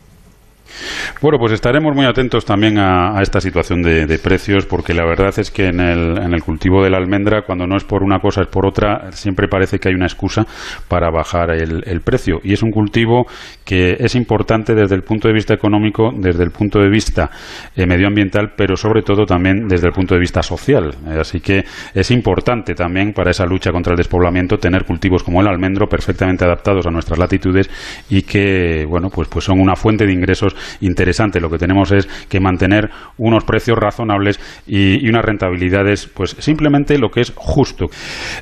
[1.22, 5.52] Bueno, pues estaremos muy atentos también a, esta situación de, precios, porque la verdad es
[5.52, 8.66] que en el, cultivo de la almendra, cuando no es por una cosa, es por
[8.66, 10.46] otra, siempre parece que hay una excusa
[10.88, 12.40] para bajar el, precio.
[12.44, 13.26] Y es un cultivo
[13.64, 17.30] que es importante desde el punto de vista económico, desde el punto de vista
[17.76, 20.94] eh, medioambiental, pero sobre todo también desde el punto de vista social.
[21.08, 25.42] Eh, así que es importante también para esa lucha contra el despoblamiento tener cultivos como
[25.42, 27.70] el almendro perfectamente adaptados a nuestras latitudes
[28.10, 31.40] y que, bueno, pues, pues son una fuente de ingresos interesante.
[31.40, 37.10] Lo que tenemos es que mantener unos precios razonables y, unas rentabilidades, pues simplemente lo
[37.10, 37.88] que es justo.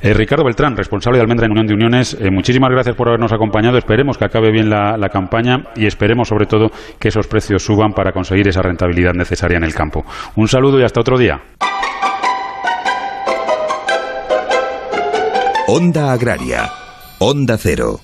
[0.01, 3.33] Eh, Ricardo Beltrán, responsable de Almendra en Unión de Uniones, eh, muchísimas gracias por habernos
[3.33, 3.77] acompañado.
[3.77, 7.93] Esperemos que acabe bien la, la campaña y esperemos sobre todo que esos precios suban
[7.93, 10.05] para conseguir esa rentabilidad necesaria en el campo.
[10.35, 11.41] Un saludo y hasta otro día.
[15.67, 16.69] Onda Agraria.
[17.19, 18.01] Onda Cero.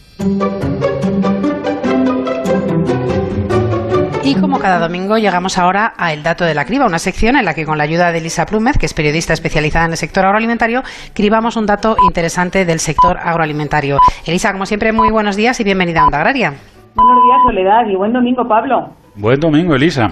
[4.42, 7.54] Como cada domingo llegamos ahora a El Dato de la Criba, una sección en la
[7.54, 10.84] que con la ayuda de Elisa Plúmez, que es periodista especializada en el sector agroalimentario,
[11.14, 14.00] cribamos un dato interesante del sector agroalimentario.
[14.26, 16.54] Elisa, como siempre, muy buenos días y bienvenida a Onda Agraria.
[16.96, 18.90] Buenos días, Soledad, y buen domingo, Pablo.
[19.16, 20.08] Buen domingo, Elisa.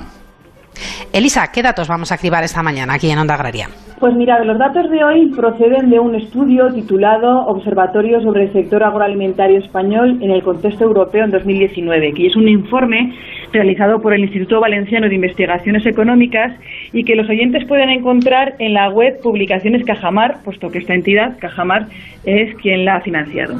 [1.13, 3.69] Elisa, ¿qué datos vamos a activar esta mañana aquí en Onda Agraria?
[3.99, 8.83] Pues mira, los datos de hoy proceden de un estudio titulado Observatorio sobre el sector
[8.83, 13.13] agroalimentario español en el contexto europeo en 2019, que es un informe
[13.53, 16.51] realizado por el Instituto Valenciano de Investigaciones Económicas
[16.91, 21.37] y que los oyentes pueden encontrar en la web Publicaciones Cajamar, puesto que esta entidad,
[21.39, 21.87] Cajamar,
[22.25, 23.55] es quien la ha financiado.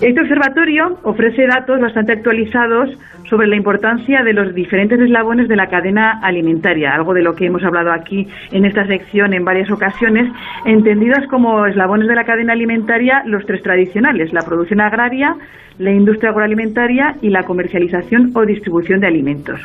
[0.00, 2.90] Este observatorio ofrece datos bastante actualizados
[3.28, 7.46] sobre la importancia de los diferentes eslabones de la cadena alimentaria, algo de lo que
[7.46, 10.30] hemos hablado aquí en esta sección en varias ocasiones,
[10.66, 15.34] entendidas como eslabones de la cadena alimentaria los tres tradicionales, la producción agraria,
[15.78, 19.60] la industria agroalimentaria y la comercialización o distribución de alimentos.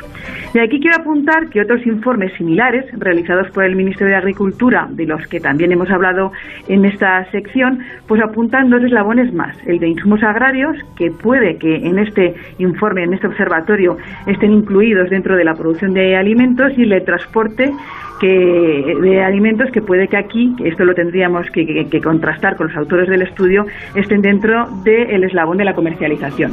[0.54, 5.06] Y aquí quiero apuntar que otros informes similares realizados por el Ministerio de Agricultura, de
[5.06, 6.32] los que también hemos hablado
[6.68, 8.37] en esta sección, pues apuntan
[8.70, 13.26] dos eslabones más, el de insumos agrarios, que puede que en este informe, en este
[13.26, 13.96] observatorio,
[14.26, 17.72] estén incluidos dentro de la producción de alimentos y el de transporte
[18.20, 23.08] que, de alimentos que puede que aquí, esto lo tendríamos que, contrastar con los autores
[23.08, 26.52] del estudio, estén dentro del eslabón de la comercialización.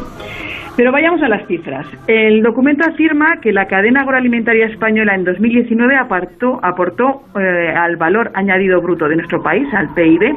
[0.75, 1.87] Pero vayamos a las cifras.
[2.07, 8.31] El documento afirma que la cadena agroalimentaria española en 2019 apartó, aportó eh, al valor
[8.33, 10.35] añadido bruto de nuestro país, al PIB,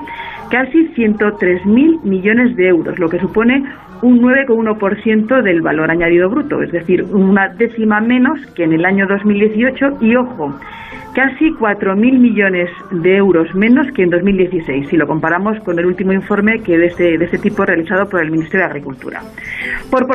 [0.50, 3.64] casi 103.000 millones de euros, lo que supone
[4.02, 9.06] un 9,1% del valor añadido bruto, es decir, una décima menos que en el año
[9.08, 10.54] 2018 y, ojo,
[11.14, 16.12] casi 4.000 millones de euros menos que en 2016, si lo comparamos con el último
[16.12, 19.22] informe que de este, de este tipo realizado por el Ministerio de Agricultura.
[19.90, 20.06] Por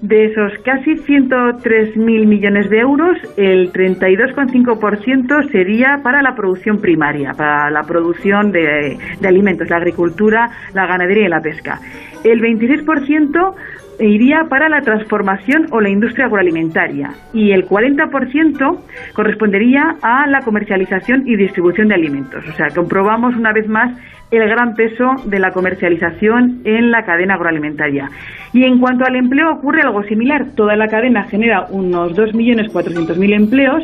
[0.00, 7.70] de esos casi 103.000 millones de euros, el 32,5% sería para la producción primaria, para
[7.70, 11.80] la producción de, de, alimentos, la agricultura, la ganadería y la pesca.
[12.22, 13.54] El 26%
[14.00, 18.78] iría para la transformación o la industria agroalimentaria y el 40%
[19.14, 22.44] correspondería a la comercialización y distribución de alimentos.
[22.48, 23.92] O sea, comprobamos una vez más
[24.30, 28.10] el gran peso de la comercialización en la cadena agroalimentaria.
[28.52, 30.46] Y en cuanto al empleo ocurre algo similar.
[30.56, 33.82] Toda la cadena genera unos 2.400.000 empleos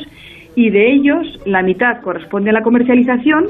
[0.54, 3.46] y de ellos la mitad corresponde a la comercialización,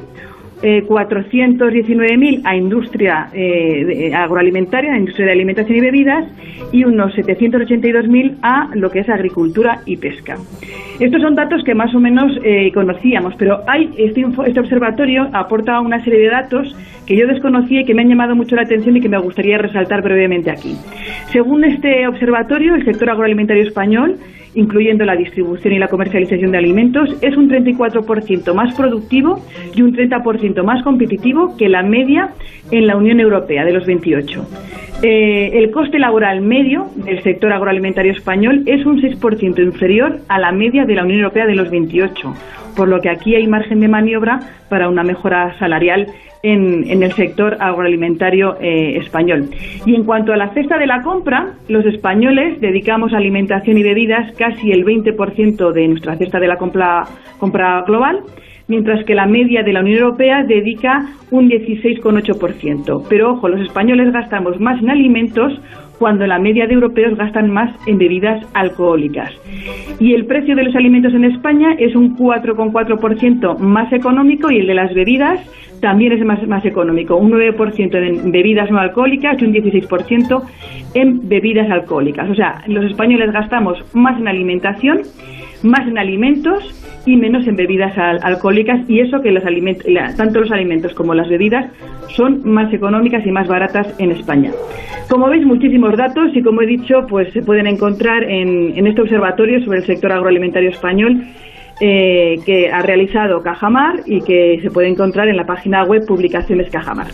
[0.63, 6.25] eh, 419.000 a industria eh, agroalimentaria, a industria de alimentación y bebidas,
[6.73, 10.37] y unos 782.000 a lo que es agricultura y pesca.
[10.99, 15.81] Estos son datos que más o menos eh, conocíamos, pero hay este, este observatorio aporta
[15.81, 18.97] una serie de datos que yo desconocía y que me han llamado mucho la atención
[18.97, 20.77] y que me gustaría resaltar brevemente aquí.
[21.33, 24.17] Según este observatorio, el sector agroalimentario español
[24.55, 29.95] incluyendo la distribución y la comercialización de alimentos, es un 34% más productivo y un
[29.95, 32.31] 30% más competitivo que la media
[32.71, 34.47] en la Unión Europea de los 28.
[35.03, 40.53] Eh, el coste laboral medio del sector agroalimentario español es un 6% inferior a la
[40.53, 42.35] media de la Unión Europea de los 28,
[42.77, 46.07] por lo que aquí hay margen de maniobra para una mejora salarial
[46.43, 49.51] en, el sector agroalimentario eh, español.
[49.85, 53.83] Y en cuanto a la cesta de la compra, los españoles dedicamos a alimentación y
[53.83, 57.05] bebidas casi el 20% de nuestra cesta de la compra,
[57.39, 58.21] compra global
[58.71, 63.05] mientras que la media de la Unión Europea dedica un 16,8%.
[63.09, 65.61] Pero ojo, los españoles gastamos más en alimentos
[65.99, 69.33] cuando la media de europeos gastan más en bebidas alcohólicas.
[69.99, 74.69] Y el precio de los alimentos en España es un 4,4% más económico y el
[74.69, 75.41] de las bebidas
[75.81, 80.43] también es más, más económico, un 9% en bebidas no alcohólicas y un 16%
[80.95, 82.29] en bebidas alcohólicas.
[82.31, 85.03] O sea, los españoles gastamos más en alimentación,
[85.63, 90.51] más en alimentos y menos en bebidas alcohólicas y eso que los alimentos, tanto los
[90.51, 91.71] alimentos como las bebidas
[92.15, 94.53] son más económicas y más baratas en España.
[95.09, 99.03] Como veis, muchísimos datos y como he dicho, pues se pueden encontrar en, en este
[99.03, 101.25] observatorio sobre el sector agroalimentario español
[101.81, 106.71] eh, que ha realizado Cajamar y que se puede encontrar en la página web Publicaciones
[106.71, 107.09] Cajamar.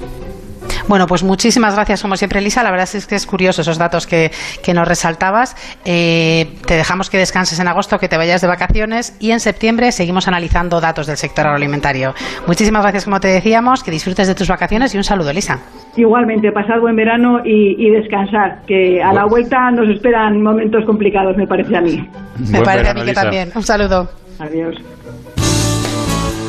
[0.89, 2.63] Bueno, pues muchísimas gracias, como siempre, Elisa.
[2.63, 4.31] La verdad es que es curioso esos datos que,
[4.73, 5.57] nos resaltabas.
[5.85, 9.91] Eh, te dejamos que descanses en agosto, que te vayas de vacaciones y en septiembre
[9.91, 12.15] seguimos analizando datos del sector agroalimentario.
[12.47, 15.61] Muchísimas gracias, como te decíamos, que disfrutes de tus vacaciones y un saludo, Elisa.
[15.97, 21.47] Igualmente, pasad buen verano y, descansar, que a la vuelta nos esperan momentos complicados, me
[21.47, 22.09] parece a mí.
[22.51, 23.51] Me parece a mí que también.
[23.55, 24.26] Un saludo.
[24.39, 24.77] Adiós.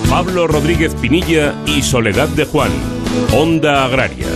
[0.10, 2.71] Pablo Rodríguez Pinilla y Soledad de Juan,
[3.34, 4.28] Onda Agraria.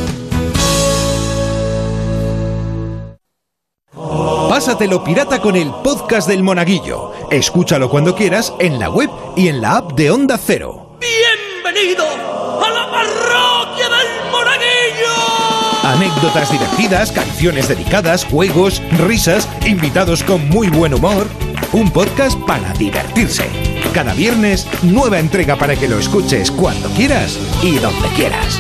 [4.50, 7.14] Pásatelo pirata con el podcast del Monaguillo.
[7.32, 10.98] Escúchalo cuando quieras en la web y en la app de Onda Cero.
[11.00, 15.84] ¡Bienvenido a la parroquia del Monaguillo!
[15.84, 21.28] Anécdotas divertidas, canciones dedicadas, juegos, risas, invitados con muy buen humor.
[21.74, 23.46] Un podcast para divertirse.
[23.94, 28.60] Cada viernes, nueva entrega para que lo escuches cuando quieras y donde quieras.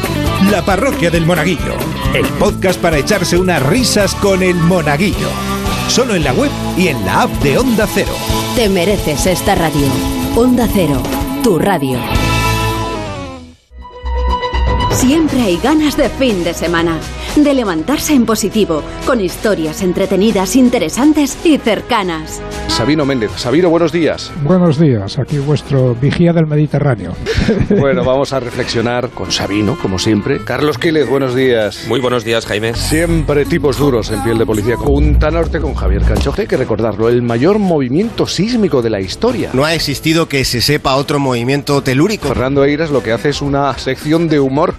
[0.49, 1.75] La Parroquia del Monaguillo,
[2.13, 5.29] el podcast para echarse unas risas con el Monaguillo.
[5.87, 8.13] Solo en la web y en la app de Onda Cero.
[8.55, 9.87] Te mereces esta radio.
[10.35, 11.01] Onda Cero,
[11.43, 11.99] tu radio.
[14.91, 16.99] Siempre hay ganas de fin de semana,
[17.35, 22.41] de levantarse en positivo, con historias entretenidas, interesantes y cercanas.
[22.67, 23.31] Sabino Méndez.
[23.37, 24.31] Sabino, buenos días.
[24.43, 27.13] Buenos días, aquí vuestro vigía del Mediterráneo.
[27.79, 30.43] Bueno, vamos a reflexionar con Sabino, como siempre.
[30.43, 31.85] Carlos Quílez, buenos días.
[31.87, 32.73] Muy buenos días, Jaime.
[32.75, 34.75] Siempre tipos duros en piel de policía.
[34.77, 39.49] Punta Norte con Javier Canchote, hay que recordarlo, el mayor movimiento sísmico de la historia.
[39.53, 42.27] No ha existido que se sepa otro movimiento telúrico.
[42.27, 44.75] Fernando Eiras lo que hace es una sección de humor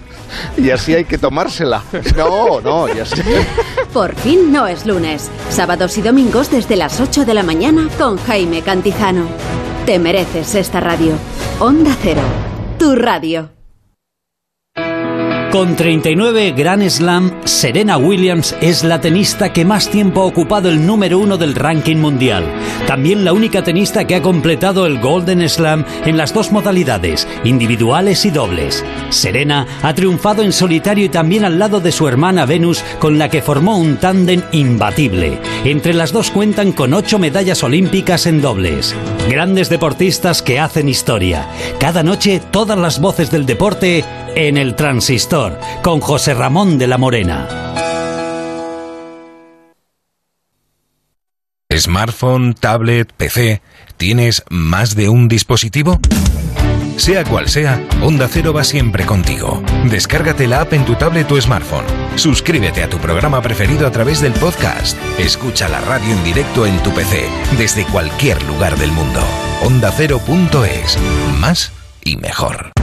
[0.57, 1.83] y así hay que tomársela.
[2.15, 3.23] No, no, ya sé.
[3.93, 5.29] Por fin no es lunes.
[5.49, 9.25] Sábados y domingos desde las 8 de la mañana con Jaime Cantizano.
[9.85, 11.13] Te mereces esta radio.
[11.59, 12.21] Onda Cero,
[12.79, 13.62] tu radio.
[15.53, 20.83] Con 39 Grand Slam, Serena Williams es la tenista que más tiempo ha ocupado el
[20.83, 22.43] número uno del ranking mundial.
[22.87, 28.25] También la única tenista que ha completado el Golden Slam en las dos modalidades, individuales
[28.25, 28.83] y dobles.
[29.11, 33.29] Serena ha triunfado en solitario y también al lado de su hermana Venus, con la
[33.29, 35.37] que formó un tándem imbatible.
[35.65, 38.95] Entre las dos cuentan con ocho medallas olímpicas en dobles.
[39.29, 41.47] Grandes deportistas que hacen historia.
[41.79, 44.03] Cada noche todas las voces del deporte
[44.35, 47.47] en el transistor con José Ramón de la Morena.
[51.71, 53.61] Smartphone, tablet, PC,
[53.97, 55.99] ¿tienes más de un dispositivo?
[56.97, 59.63] Sea cual sea, Onda Cero va siempre contigo.
[59.89, 61.85] Descárgate la app en tu tablet o smartphone.
[62.15, 64.97] Suscríbete a tu programa preferido a través del podcast.
[65.17, 69.21] Escucha la radio en directo en tu PC, desde cualquier lugar del mundo.
[69.63, 70.99] OndaCero.es.
[71.39, 71.71] Más
[72.03, 72.82] y mejor.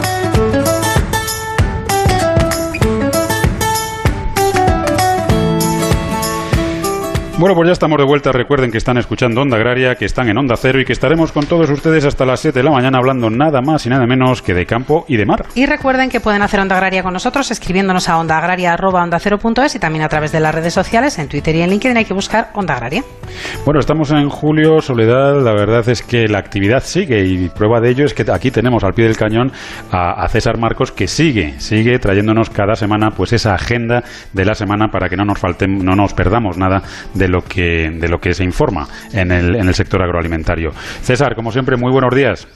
[7.41, 8.31] Bueno, pues ya estamos de vuelta.
[8.31, 11.47] Recuerden que están escuchando Onda Agraria, que están en Onda Cero y que estaremos con
[11.47, 14.53] todos ustedes hasta las 7 de la mañana hablando nada más y nada menos que
[14.53, 15.47] de campo y de mar.
[15.55, 20.07] Y recuerden que pueden hacer Onda Agraria con nosotros escribiéndonos a ondaagraria.ondacero.es y también a
[20.07, 23.03] través de las redes sociales, en Twitter y en LinkedIn hay que buscar Onda Agraria.
[23.65, 25.41] Bueno, estamos en julio, Soledad.
[25.41, 28.83] La verdad es que la actividad sigue y prueba de ello es que aquí tenemos
[28.83, 29.51] al pie del cañón
[29.91, 34.53] a, a César Marcos que sigue, sigue trayéndonos cada semana pues esa agenda de la
[34.53, 36.83] semana para que no nos falten, no nos perdamos nada
[37.15, 40.71] de lo que de lo que se informa en el, en el sector agroalimentario.
[40.71, 42.47] César, como siempre, muy buenos días.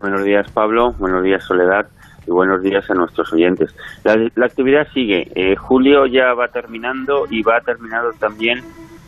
[0.00, 0.92] Buenos días, Pablo.
[0.98, 1.86] Buenos días, Soledad.
[2.26, 3.74] Y buenos días a nuestros oyentes.
[4.02, 5.30] La, la actividad sigue.
[5.34, 8.62] Eh, julio ya va terminando y va terminando también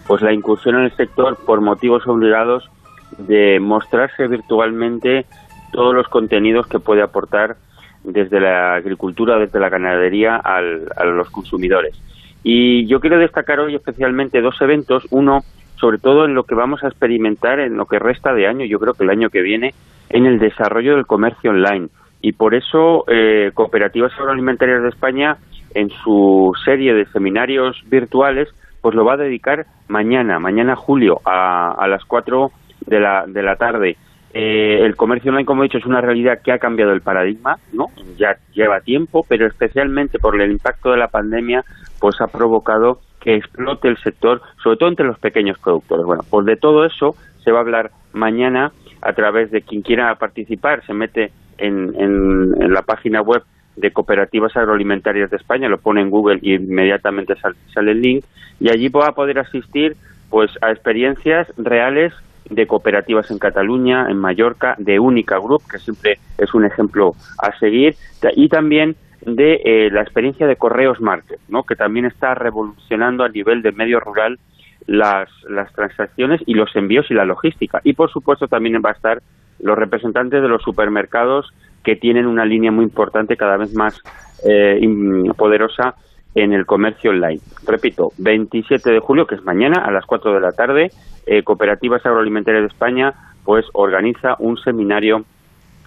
[0.07, 2.71] pues la incursión en el sector por motivos obligados
[3.19, 5.27] de mostrarse virtualmente
[5.73, 7.57] todos los contenidos que puede aportar
[8.05, 12.01] desde la agricultura, desde la ganadería al, a los consumidores.
[12.49, 15.41] Y yo quiero destacar hoy especialmente dos eventos, uno
[15.81, 18.79] sobre todo en lo que vamos a experimentar en lo que resta de año, yo
[18.79, 19.75] creo que el año que viene,
[20.11, 21.89] en el desarrollo del comercio online.
[22.21, 25.39] Y por eso eh, Cooperativas Agroalimentarias de España,
[25.75, 28.49] en su serie de seminarios virtuales,
[28.81, 32.53] pues lo va a dedicar mañana, mañana julio, a, a las 4
[32.87, 33.97] de la, de la tarde.
[34.39, 37.57] Eh, el comercio online, como he dicho, es una realidad que ha cambiado el paradigma,
[37.73, 37.87] ¿no?
[38.19, 41.65] Ya lleva tiempo, pero especialmente por el impacto de la pandemia,
[41.99, 46.05] pues ha provocado que explote el sector, sobre todo entre los pequeños productores.
[46.05, 50.15] Bueno, pues de todo eso se va a hablar mañana a través de quien quiera
[50.17, 53.43] participar, se mete en, en, la página web
[53.77, 58.25] de cooperativas agroalimentarias de España, lo pone en Google y inmediatamente sale, sale el link,
[58.61, 59.97] y allí va a poder asistir
[60.29, 62.13] pues a experiencias reales
[62.51, 67.57] de cooperativas en Cataluña, en Mallorca, de Única Group, que siempre es un ejemplo a
[67.59, 67.97] seguir,
[68.35, 71.65] y también de eh, la experiencia de Correos Market, ¿no?
[71.65, 74.39] que también está revolucionando a nivel de medio rural
[74.87, 77.81] las, las transacciones y los envíos y la logística.
[77.83, 79.23] Y por supuesto también va a estar
[79.59, 84.01] los representantes de los supermercados que tienen una línea muy importante, cada vez más
[84.47, 84.81] eh,
[85.37, 85.95] poderosa
[86.37, 87.41] en el comercio online.
[87.67, 90.91] Repito, 27 de julio, que es mañana a las 4 de la tarde,
[91.27, 95.25] eh, Cooperativas Agroalimentarias de España pues organiza un seminario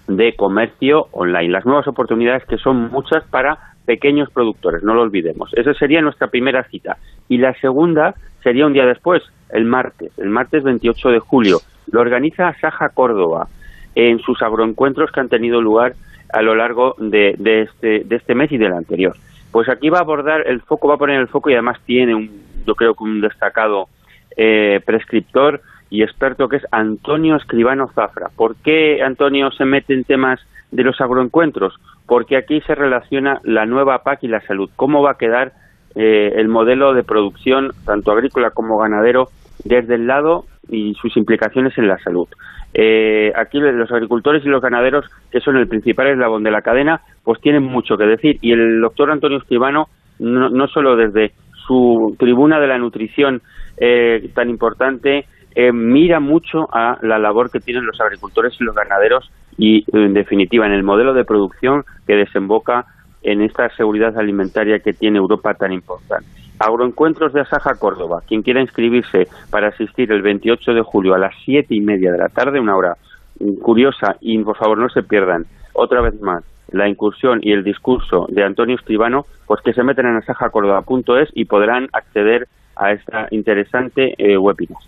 [0.08, 1.50] de comercio online.
[1.50, 5.50] Las nuevas oportunidades que son muchas para pequeños productores, no lo olvidemos.
[5.54, 6.96] Esa sería nuestra primera cita.
[7.28, 11.58] Y la segunda sería un día después, el martes, el martes 28 de julio.
[11.92, 13.46] Lo organiza Saja Córdoba
[13.94, 15.94] en sus agroencuentros que han tenido lugar
[16.32, 19.16] a lo largo de, de, este, de este mes y del anterior.
[19.52, 22.14] Pues aquí va a abordar el foco, va a poner el foco y además tiene,
[22.14, 22.30] un,
[22.66, 23.88] yo creo que un destacado
[24.36, 28.28] eh, prescriptor y experto que es Antonio Escribano Zafra.
[28.34, 30.40] ¿Por qué Antonio se mete en temas
[30.70, 31.74] de los agroencuentros?
[32.06, 34.70] Porque aquí se relaciona la nueva PAC y la salud.
[34.76, 35.52] ¿Cómo va a quedar
[35.96, 39.28] eh, el modelo de producción, tanto agrícola como ganadero,
[39.64, 42.28] desde el lado y sus implicaciones en la salud?
[42.72, 47.00] Eh, aquí los agricultores y los ganaderos, que son el principal eslabón de la cadena,
[47.24, 48.38] pues tienen mucho que decir.
[48.40, 51.32] Y el doctor Antonio Escribano, no, no solo desde
[51.66, 53.42] su tribuna de la nutrición
[53.76, 58.74] eh, tan importante, eh, mira mucho a la labor que tienen los agricultores y los
[58.74, 62.86] ganaderos y, en definitiva, en el modelo de producción que desemboca
[63.22, 66.39] en esta seguridad alimentaria que tiene Europa tan importante.
[66.60, 68.22] Agroencuentros de Asaja, Córdoba.
[68.28, 72.18] Quien quiera inscribirse para asistir el 28 de julio a las siete y media de
[72.18, 72.96] la tarde, una hora
[73.62, 78.26] curiosa, y por favor no se pierdan, otra vez más, la incursión y el discurso
[78.28, 82.46] de Antonio Escribano, pues que se meten en asajacordoba.es y podrán acceder
[82.76, 84.78] a esta interesante eh, webinar.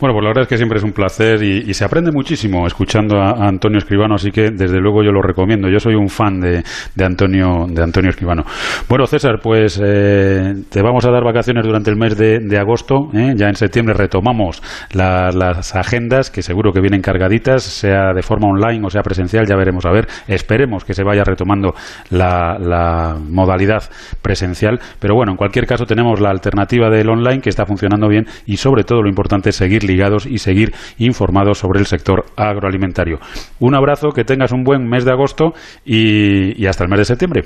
[0.00, 3.18] Bueno, pues la verdad es que siempre es un placer y, se aprende muchísimo escuchando
[3.20, 5.68] a, Antonio Escribano, así que desde luego yo lo recomiendo.
[5.68, 6.62] Yo soy un fan de,
[7.04, 8.44] Antonio de Antonio Escribano.
[8.88, 13.10] Bueno, César, pues eh, te vamos a dar vacaciones durante el mes de, agosto.
[13.12, 13.34] ¿eh?
[13.36, 14.62] Ya en septiembre retomamos
[14.92, 19.56] las agendas que seguro que vienen cargaditas, sea de forma online o sea presencial, ya
[19.56, 20.06] veremos a ver.
[20.26, 21.74] Esperemos que se vaya retomando
[22.10, 23.84] la, la modalidad
[24.22, 28.26] presencial, pero bueno, en cualquier caso tenemos la alternativa del online que está funcionando bien
[28.46, 33.18] y sobre todo lo importante es seguir ligados y seguir informados sobre el sector agroalimentario.
[33.60, 35.52] Un abrazo, que tengas un buen mes de agosto
[35.84, 37.42] y, hasta el mes de septiembre.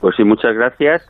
[0.00, 1.02] Pues sí, muchas gracias.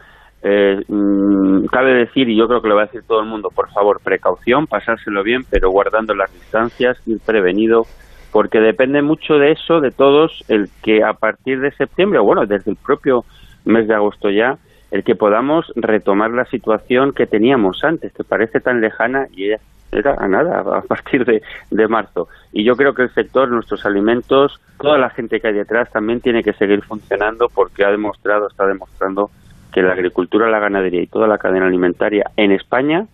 [0.43, 3.49] Eh, mm, cabe decir, y yo creo que lo va a decir todo el mundo,
[3.55, 7.82] por favor, precaución, pasárselo bien, pero guardando las distancias, ir prevenido,
[8.30, 12.45] porque depende mucho de eso, de todos, el que a partir de septiembre, o bueno,
[12.47, 13.24] desde el propio
[13.64, 14.59] mes de agosto ya,
[14.91, 19.51] el que podamos retomar la situación que teníamos antes, que parece tan lejana y
[19.95, 22.29] era a nada a partir de, de, marzo.
[22.53, 26.21] Y yo creo que el sector, nuestros alimentos, toda la gente que hay detrás también
[26.21, 29.31] tiene que seguir funcionando porque ha demostrado, está demostrando
[29.73, 33.07] que la agricultura, la ganadería y toda la cadena alimentaria en España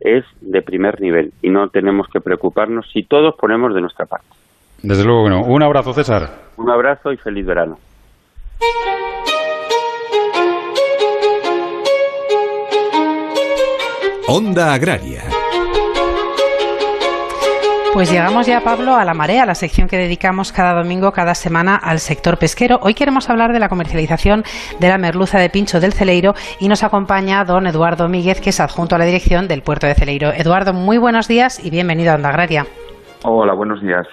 [0.00, 4.26] es de primer nivel y no tenemos que preocuparnos si todos ponemos de nuestra parte.
[4.82, 5.42] Desde luego que no.
[5.42, 6.30] Un abrazo, César.
[6.56, 7.78] Un abrazo y feliz verano.
[14.28, 15.22] Onda Agraria
[17.92, 21.76] pues llegamos ya, Pablo, a la marea, la sección que dedicamos cada domingo, cada semana
[21.76, 22.78] al sector pesquero.
[22.82, 24.42] Hoy queremos hablar de la comercialización
[24.78, 28.60] de la merluza de pincho del Celeiro y nos acompaña don Eduardo Míguez, que es
[28.60, 30.32] adjunto a la dirección del puerto de Celeiro.
[30.32, 32.66] Eduardo, muy buenos días y bienvenido a Onda Agraria.
[33.24, 34.06] Hola, buenos días.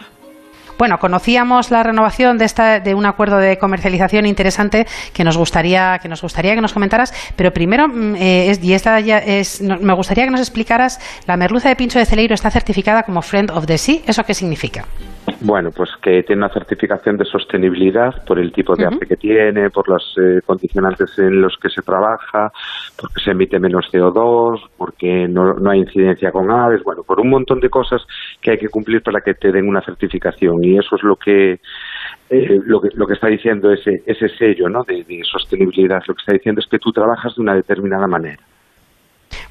[0.77, 5.99] Bueno, conocíamos la renovación de, esta, de un acuerdo de comercialización interesante que nos gustaría
[5.99, 9.61] que nos, gustaría que nos comentaras, pero primero, mm, eh, es, y esta ya es,
[9.61, 13.51] me gustaría que nos explicaras, la merluza de pincho de Celeiro está certificada como Friend
[13.51, 14.85] of the Sea, ¿eso qué significa?
[15.47, 19.69] Bueno, pues que tiene una certificación de sostenibilidad por el tipo de arte que tiene,
[19.69, 22.51] por los eh, condicionantes en los que se trabaja,
[22.99, 27.29] porque se emite menos CO2, porque no, no, hay incidencia con aves, bueno, por un
[27.29, 28.01] montón de cosas
[28.41, 30.63] que hay que cumplir para que te den una certificación.
[30.63, 31.59] Y eso es lo que
[32.31, 34.81] eh, lo, que, lo que está diciendo ese, ese sello ¿no?
[34.83, 36.01] de sostenibilidad.
[36.07, 38.41] Lo que está diciendo es que tú trabajas de una determinada manera.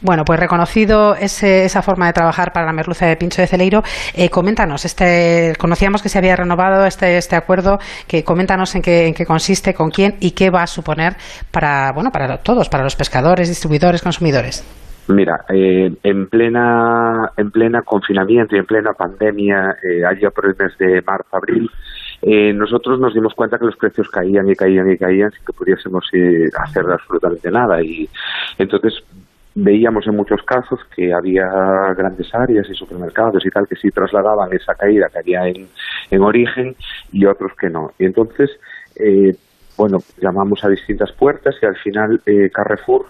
[0.05, 3.83] Bueno, pues reconocido esa forma de trabajar para la merluza de pincho de Celeiro,
[4.15, 9.07] eh, coméntanos, este, conocíamos que se había renovado este, este acuerdo, que coméntanos en qué,
[9.07, 11.15] en qué consiste, con quién y qué va a suponer
[11.51, 14.63] para, bueno, para todos, para los pescadores, distribuidores, consumidores.
[15.09, 20.55] Mira, eh, en plena en plena confinamiento y en plena pandemia, eh, allá por el
[20.59, 21.71] mes de marzo, abril,
[22.27, 25.53] eh, nosotros nos dimos cuenta que los precios caían y caían y caían sin que
[25.53, 27.83] pudiésemos eh, hacer absolutamente nada.
[27.83, 28.09] Y
[28.57, 29.03] entonces
[29.55, 31.47] veíamos en muchos casos que había
[31.97, 35.69] grandes áreas y supermercados y tal que sí trasladaban esa caída que había en,
[36.11, 36.75] en origen
[37.13, 37.91] y otros que no.
[37.99, 38.51] Y entonces,
[38.97, 39.33] eh,
[39.77, 43.07] bueno, llamamos a distintas puertas y al final eh, Carrefour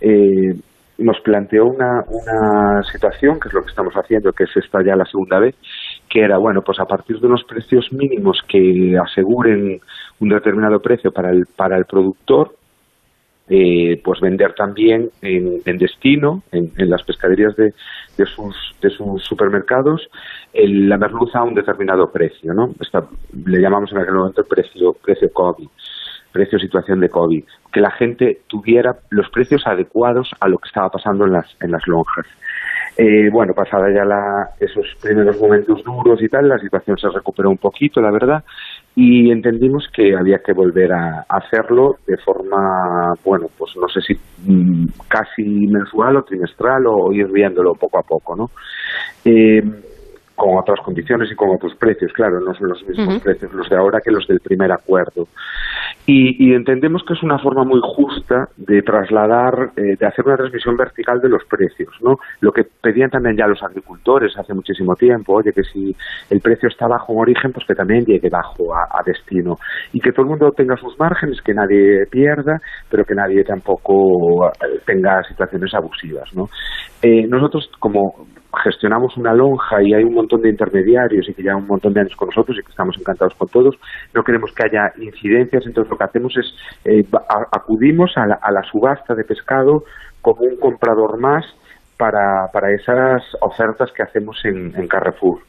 [0.00, 0.54] eh,
[0.98, 4.96] nos planteó una, una situación, que es lo que estamos haciendo, que es esta ya
[4.96, 5.54] la segunda vez,
[6.08, 9.78] que era, bueno, pues a partir de unos precios mínimos que aseguren
[10.20, 12.57] un determinado precio para el, para el productor,
[13.50, 17.72] eh, pues vender también en, destino, en, las pescaderías de,
[18.16, 20.08] de, sus, de sus supermercados,
[20.52, 22.74] la merluza a un determinado precio, ¿no?
[23.46, 25.68] le llamamos en aquel momento el precio, precio COVID,
[26.32, 30.90] precio situación de COVID, que la gente tuviera los precios adecuados a lo que estaba
[30.90, 32.26] pasando en las, en las lonjas.
[32.96, 37.48] Eh, bueno, pasada ya la, esos primeros momentos duros y tal, la situación se recuperó
[37.48, 38.42] un poquito, la verdad,
[39.00, 44.14] y entendimos que había que volver a hacerlo de forma, bueno, pues no sé si
[44.44, 48.50] mm, casi mensual o trimestral o ir viéndolo poco a poco, ¿no?
[49.24, 49.62] Eh,
[50.38, 53.76] con otras condiciones y con otros precios, claro, no son los mismos precios los de
[53.76, 55.26] ahora que los del primer acuerdo.
[56.06, 60.76] Y, entendemos que es una forma muy justa de trasladar, eh, de hacer una transmisión
[60.76, 62.16] vertical de los precios, ¿no?
[62.40, 65.94] Lo que pedían también ya los agricultores hace muchísimo tiempo, oye, que si
[66.30, 69.56] el precio está bajo en origen, pues que también llegue bajo a, destino.
[69.92, 72.58] Y que todo el mundo tenga sus márgenes, que nadie pierda,
[72.88, 76.48] pero que nadie tampoco eh, tenga situaciones abusivas, ¿no?
[77.02, 78.26] Eh, nosotros, como
[78.62, 82.00] gestionamos una lonja y hay un montón de intermediarios y que llevan un montón de
[82.00, 83.78] años con nosotros y que estamos encantados con todos,
[84.14, 87.04] no queremos que haya incidencias, entonces lo que hacemos es eh,
[87.52, 89.84] acudimos a la, subasta de pescado
[90.22, 91.44] como un comprador más
[91.96, 95.40] para, para esas ofertas que hacemos en, Carrefour.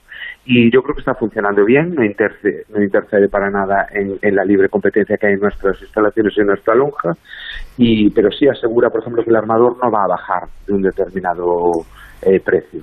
[0.45, 4.36] Y yo creo que está funcionando bien, no intercede, no intercede para nada en, en,
[4.36, 7.14] la libre competencia que hay en nuestras instalaciones y en nuestra lonja,
[7.82, 10.82] y, pero sí asegura, por ejemplo, que el armador no va a bajar de un
[10.82, 11.72] determinado
[12.22, 12.82] eh, precio.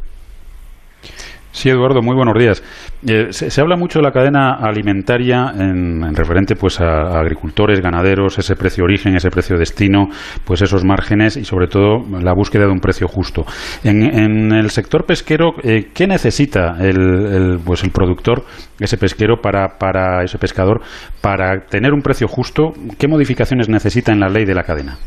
[1.57, 2.62] Sí, Eduardo, muy buenos días.
[3.09, 8.57] Eh, se, habla mucho de la cadena alimentaria en, referente pues a, agricultores, ganaderos, ese
[8.57, 10.09] precio origen, ese precio destino,
[10.44, 13.46] pues esos márgenes y sobre todo la búsqueda de un precio justo.
[13.82, 18.44] En, el sector pesquero, eh, ¿qué necesita el, pues el productor,
[18.78, 20.82] ese pesquero para, para ese pescador,
[21.22, 22.74] para tener un precio justo?
[22.98, 24.98] ¿Qué modificaciones necesita en la ley de la cadena?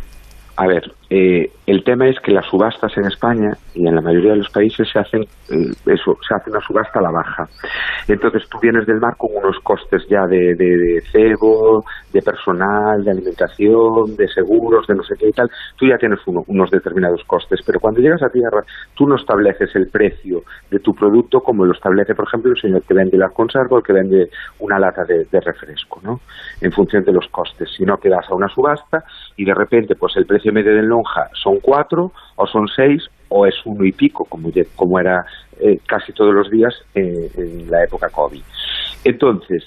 [0.60, 4.32] A ver, eh, el tema es que las subastas en España y en la mayoría
[4.32, 7.46] de los países se hacen eh, eso, se hace una subasta a la baja.
[8.08, 14.16] Entonces tú vienes del mar con unos costes ya de, cebo, de personal, de alimentación,
[14.18, 15.48] de seguros, de no sé qué y tal.
[15.78, 18.64] Tú ya tienes unos determinados costes, pero cuando llegas a tierra
[18.96, 20.42] tú no estableces el precio
[20.72, 23.78] de tu producto como lo establece, por ejemplo, el señor que vende la conserva o
[23.78, 26.20] el que vende una lata de, refresco, ¿no?
[26.62, 29.04] En función de los costes, sino que vas a una subasta
[29.38, 33.46] y de repente pues el precio medio de lonja son cuatro o son seis o
[33.46, 35.26] es uno y pico, como, como era
[35.60, 38.42] eh, casi todos los días eh, en la época COVID.
[39.04, 39.64] Entonces,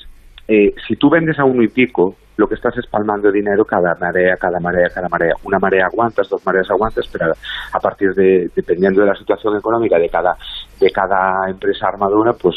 [0.49, 3.95] eh, si tú vendes a uno y pico, lo que estás es palmando dinero cada
[4.01, 5.35] marea, cada marea, cada marea.
[5.45, 7.31] Una marea aguantas, dos mareas aguantas, pero
[7.73, 10.37] a partir de, dependiendo de la situación económica de cada,
[10.81, 12.57] de cada empresa armadora, pues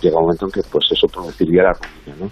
[0.00, 2.30] llega un momento en que pues eso produciría la ruina, ¿no?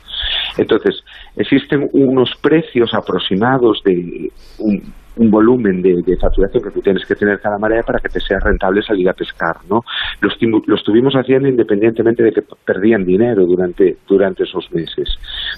[0.57, 1.05] Entonces,
[1.36, 4.82] existen unos precios aproximados de un,
[5.19, 8.39] un volumen de, facturación que tú tienes que tener cada marea para que te sea
[8.41, 9.83] rentable salir a pescar, ¿no?
[10.21, 15.09] Lo, estuvimos haciendo independientemente de que perdían dinero durante, durante esos meses,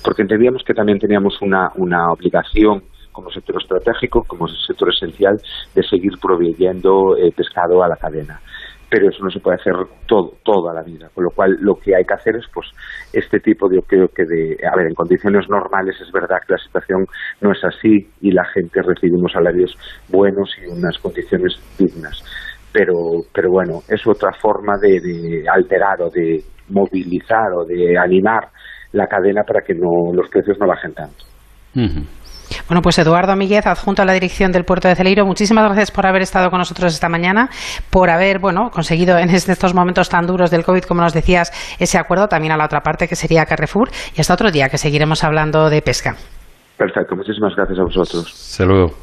[0.04, 2.82] porque entendíamos que también teníamos una, una obligación
[3.12, 5.36] como sector estratégico, como sector esencial,
[5.74, 8.40] de seguir proveyendo eh, pescado a la cadena
[8.90, 9.72] pero eso no se puede hacer
[10.06, 11.08] todo, toda la vida.
[11.14, 12.66] Con lo cual, lo que hay que hacer es, pues,
[13.12, 16.58] este tipo de, creo que de, a ver, en condiciones normales es verdad que la
[16.58, 17.06] situación
[17.40, 19.76] no es así y la gente recibe unos salarios
[20.08, 22.20] buenos y unas condiciones dignas.
[22.72, 22.94] Pero,
[23.32, 28.48] pero bueno, es otra forma de, alterar o de movilizar o de animar
[28.92, 31.24] la cadena para que no los precios no bajen tanto.
[32.70, 36.06] Bueno, pues Eduardo Míguez, adjunto a la dirección del puerto de Celeiro, muchísimas gracias por
[36.06, 37.48] haber estado con nosotros esta mañana,
[37.90, 41.50] por haber, bueno, conseguido en estos momentos tan duros del COVID, como nos decías,
[41.80, 44.78] ese acuerdo también a la otra parte que sería Carrefour y hasta otro día que
[44.78, 46.14] seguiremos hablando de pesca.
[46.78, 48.32] Perfecto, muchísimas gracias a vosotros.
[48.32, 48.94] Saludo.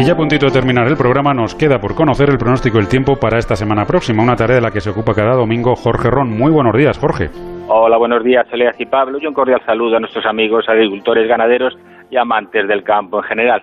[0.00, 2.88] Y ya a puntito de terminar el programa, nos queda por conocer el pronóstico del
[2.88, 6.08] tiempo para esta semana próxima, una tarea de la que se ocupa cada domingo Jorge
[6.08, 6.30] Ron.
[6.30, 7.28] Muy buenos días, Jorge.
[7.68, 9.18] Hola, buenos días, Soledad y Pablo.
[9.20, 11.76] Y un cordial saludo a nuestros amigos agricultores, ganaderos
[12.08, 13.62] y amantes del campo en general.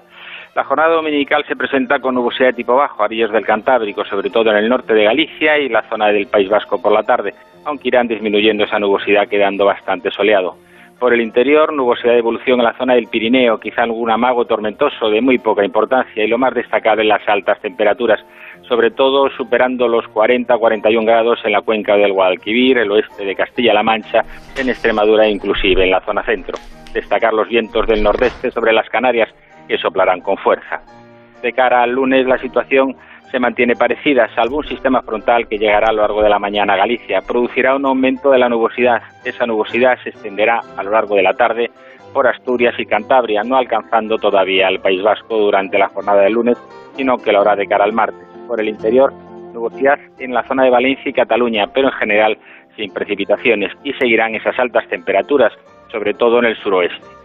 [0.54, 4.52] La jornada dominical se presenta con nubosidad de tipo bajo, arillos del Cantábrico, sobre todo
[4.52, 7.34] en el norte de Galicia y la zona del País Vasco por la tarde,
[7.66, 10.56] aunque irán disminuyendo esa nubosidad quedando bastante soleado.
[11.00, 15.12] Por el interior, nubosidad de evolución en la zona del Pirineo, quizá algún amago tormentoso
[15.12, 18.20] de muy poca importancia y lo más destacable las altas temperaturas,
[18.68, 23.84] sobre todo superando los 40-41 grados en la cuenca del Guadalquivir, el oeste de Castilla-La
[23.84, 24.26] Mancha,
[24.58, 26.58] en Extremadura e inclusive en la zona centro.
[26.94, 29.30] Destacar los vientos del nordeste sobre las Canarias
[29.68, 30.82] que soplarán con fuerza.
[31.44, 32.96] De cara al lunes la situación
[33.32, 36.74] se mantiene parecida, salvo un sistema frontal que llegará a lo largo de la mañana
[36.74, 37.22] a Galicia.
[37.22, 39.02] Producirá un aumento de la nubosidad.
[39.26, 41.70] Esa nubosidad se extenderá a lo largo de la tarde
[42.14, 46.58] por Asturias y Cantabria, no alcanzando todavía al País Vasco durante la jornada del lunes,
[46.96, 48.26] sino que lo hará de cara al martes.
[48.48, 49.12] Por el interior,
[49.54, 52.38] nubosidad en la zona de Valencia y Cataluña, pero en general
[52.78, 55.52] sin precipitaciones, y seguirán esas altas temperaturas,
[55.92, 57.17] sobre todo en el suroeste.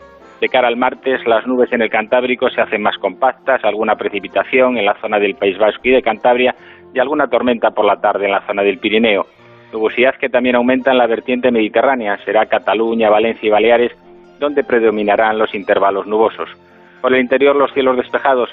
[0.43, 4.77] De cara al martes, las nubes en el Cantábrico se hacen más compactas, alguna precipitación
[4.77, 6.53] en la zona del País Vasco y de Cantabria
[6.93, 9.25] y alguna tormenta por la tarde en la zona del Pirineo.
[9.73, 13.93] Nubosidad que también aumenta en la vertiente mediterránea, será Cataluña, Valencia y Baleares,
[14.41, 16.51] donde predominarán los intervalos nubosos.
[17.01, 18.51] Por el interior los cielos despejados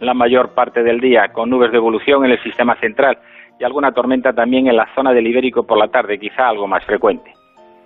[0.00, 3.18] la mayor parte del día, con nubes de evolución en el sistema central
[3.60, 6.84] y alguna tormenta también en la zona del Ibérico por la tarde, quizá algo más
[6.84, 7.32] frecuente.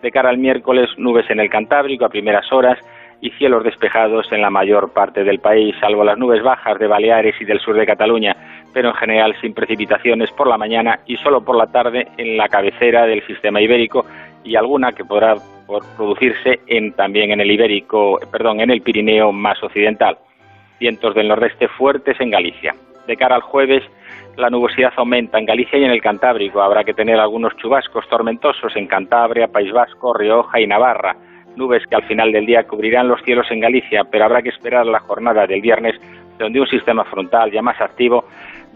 [0.01, 2.79] De cara al miércoles, nubes en el Cantábrico a primeras horas
[3.21, 7.35] y cielos despejados en la mayor parte del país, salvo las nubes bajas de Baleares
[7.41, 8.37] y del sur de Cataluña,
[8.73, 12.49] pero en general sin precipitaciones por la mañana y solo por la tarde en la
[12.49, 14.07] cabecera del sistema ibérico
[14.45, 15.35] y alguna que podrá
[15.97, 20.19] producirse en, también en el ibérico, perdón, en el Pirineo más occidental.
[20.81, 22.75] Vientos del nordeste fuertes en Galicia.
[23.07, 23.83] De cara al jueves,
[24.37, 26.63] la nubosidad aumenta en Galicia y en el Cantábrico.
[26.63, 31.17] Habrá que tener algunos chubascos tormentosos en Cantabria, País Vasco, Rioja y Navarra.
[31.59, 34.87] Nubes que al final del día cubrirán los cielos en Galicia, pero habrá que esperar
[34.87, 36.01] la jornada del viernes,
[36.39, 38.25] donde un sistema frontal ya más activo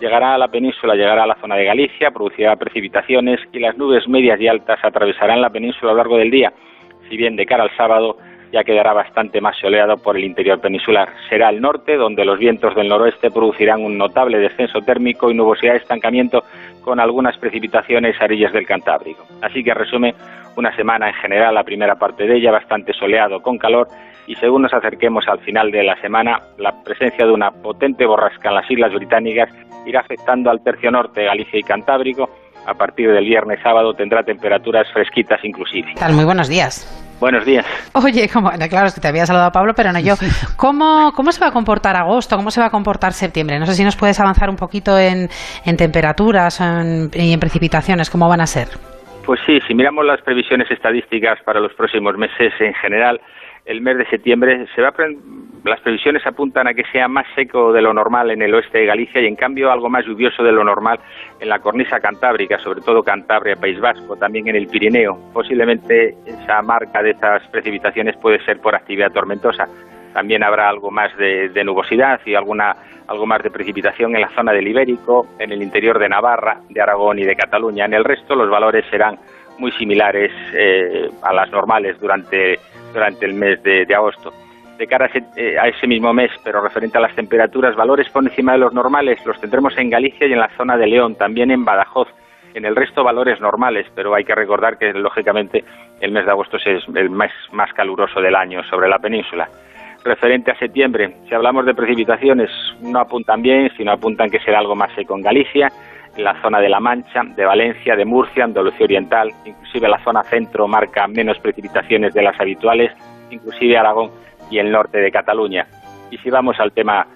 [0.01, 4.09] llegará a la península, llegará a la zona de Galicia, producirá precipitaciones y las nubes
[4.09, 6.53] medias y altas atravesarán la península a lo largo del día.
[7.09, 8.19] Si bien de cara al sábado
[8.53, 11.09] ya quedará bastante más soleado por el interior peninsular.
[11.29, 15.73] Será el norte, donde los vientos del noroeste producirán un notable descenso térmico y nubosidad
[15.73, 16.45] de estancamiento
[16.83, 19.25] con algunas precipitaciones a orillas del Cantábrico.
[19.41, 20.15] Así que, en resumen,
[20.57, 23.89] una semana en general, la primera parte de ella bastante soleado con calor
[24.27, 28.51] y según nos acerquemos al final de la semana, la presencia de una potente borrasca
[28.51, 29.51] en las Islas Británicas
[29.87, 32.29] irá afectando al tercio norte, Galicia y Cantábrico.
[32.65, 35.95] A partir del viernes sábado tendrá temperaturas fresquitas inclusive.
[35.99, 36.13] tal?
[36.13, 36.87] Muy buenos días.
[37.19, 37.67] Buenos días.
[37.93, 40.15] Oye, como, claro, es que te había saludado Pablo, pero no yo.
[40.57, 42.37] ¿Cómo, ¿Cómo se va a comportar agosto?
[42.37, 43.59] ¿Cómo se va a comportar septiembre?
[43.59, 45.29] No sé si nos puedes avanzar un poquito en,
[45.65, 46.61] en temperaturas
[47.15, 48.69] y en precipitaciones, ¿cómo van a ser?
[49.25, 53.21] Pues sí, si miramos las previsiones estadísticas para los próximos meses en general,
[53.65, 54.93] el mes de septiembre se va
[55.65, 58.87] las previsiones apuntan a que sea más seco de lo normal en el oeste de
[58.87, 60.99] Galicia y en cambio algo más lluvioso de lo normal
[61.39, 65.17] en la cornisa cantábrica, sobre todo Cantabria, País Vasco, también en el Pirineo.
[65.33, 69.69] Posiblemente esa marca de esas precipitaciones puede ser por actividad tormentosa.
[70.13, 72.77] También habrá algo más de, nubosidad y alguna
[73.09, 76.81] algo más de precipitación en la zona del Ibérico, en el interior de Navarra, de
[76.81, 77.85] Aragón y de Cataluña.
[77.85, 79.19] En el resto los valores serán
[79.59, 82.59] muy similares eh, a las normales durante
[82.93, 84.33] durante el mes de, agosto.
[84.79, 88.53] De cara eh, a ese, mismo mes, pero referente a las temperaturas, valores por encima
[88.53, 91.65] de los normales los tendremos en Galicia y en la zona de León, también en
[91.65, 92.09] Badajoz.
[92.55, 95.65] En el resto valores normales, pero hay que recordar que lógicamente
[96.01, 99.49] el mes de agosto es el mes más caluroso del año sobre la península.
[100.05, 102.51] Referente a septiembre, si hablamos de precipitaciones,
[102.81, 105.69] no apuntan bien, sino apuntan que será algo más seco en Galicia,
[106.17, 110.25] en la zona de La Mancha, de Valencia, de Murcia, Andalucía Oriental, inclusive la zona
[110.25, 112.91] centro marca menos precipitaciones de las habituales,
[113.31, 114.11] inclusive Aragón
[114.51, 115.69] y el norte de Cataluña.
[116.11, 117.07] Y si vamos al tema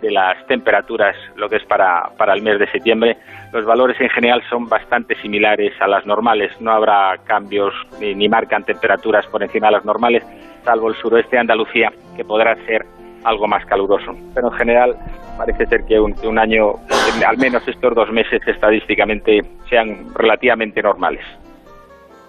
[0.00, 3.18] de las temperaturas, lo que es para, para el mes de septiembre,
[3.52, 6.58] los valores en general son bastante similares a las normales.
[6.58, 10.24] No habrá cambios ni, ni marcan temperaturas por encima de las normales,
[10.64, 12.84] salvo el suroeste de Andalucía, que podrá ser
[13.24, 14.14] algo más caluroso.
[14.34, 14.96] Pero en general
[15.36, 16.74] parece ser que un, un año,
[17.26, 21.24] al menos estos dos meses estadísticamente, sean relativamente normales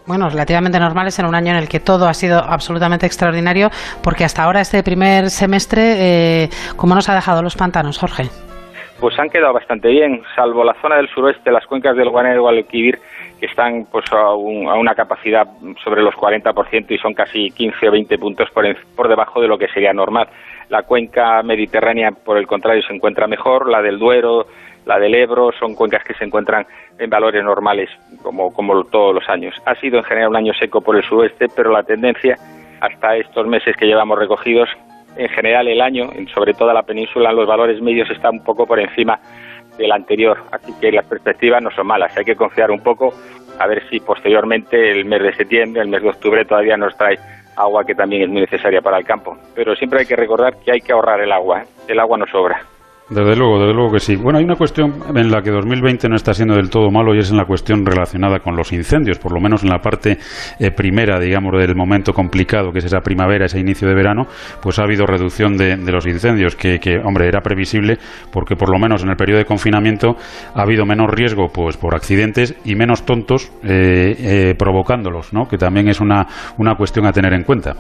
[0.07, 3.69] bueno, relativamente normales en un año en el que todo ha sido absolutamente extraordinario,
[4.03, 8.23] porque hasta ahora este primer semestre, eh, ¿cómo nos ha dejado los pantanos, Jorge?
[8.99, 12.39] Pues han quedado bastante bien, salvo la zona del suroeste, las cuencas del Guanero y
[12.39, 12.99] Guadalquivir,
[13.41, 15.47] que están pues a, una capacidad
[15.83, 18.63] sobre los 40% y son casi 15 o 20 puntos por,
[18.95, 20.27] por debajo de lo que sería normal.
[20.69, 24.45] La cuenca mediterránea, por el contrario, se encuentra mejor, la del Duero,
[24.85, 26.67] la del Ebro, son cuencas que se encuentran
[26.99, 27.89] en valores normales,
[28.21, 29.55] como, como todos los años.
[29.65, 32.37] Ha sido en general un año seco por el suroeste, pero la tendencia
[32.79, 34.69] hasta estos meses que llevamos recogidos,
[35.17, 38.79] en general el año, sobre toda la península, los valores medios están un poco por
[38.79, 39.19] encima
[39.77, 42.15] del anterior, así que las perspectivas no son malas.
[42.17, 43.13] Hay que confiar un poco
[43.59, 47.17] a ver si posteriormente el mes de septiembre, el mes de octubre todavía nos trae
[47.55, 49.37] agua que también es muy necesaria para el campo.
[49.55, 51.65] Pero siempre hay que recordar que hay que ahorrar el agua, ¿eh?
[51.87, 52.70] el agua no sobra.
[53.11, 54.15] Desde luego, desde luego que sí.
[54.15, 57.17] Bueno, hay una cuestión en la que 2020 no está siendo del todo malo y
[57.19, 60.17] es en la cuestión relacionada con los incendios, por lo menos en la parte
[60.57, 64.27] eh, primera, digamos, del momento complicado, que es esa primavera, ese inicio de verano,
[64.63, 67.97] pues ha habido reducción de, los incendios, que, hombre, era previsible
[68.31, 70.15] porque por lo menos en el periodo de confinamiento
[70.55, 75.49] ha habido menos riesgo pues por accidentes y menos tontos eh, eh, provocándolos, ¿no?
[75.49, 77.73] Que también es una, una cuestión a tener en cuenta.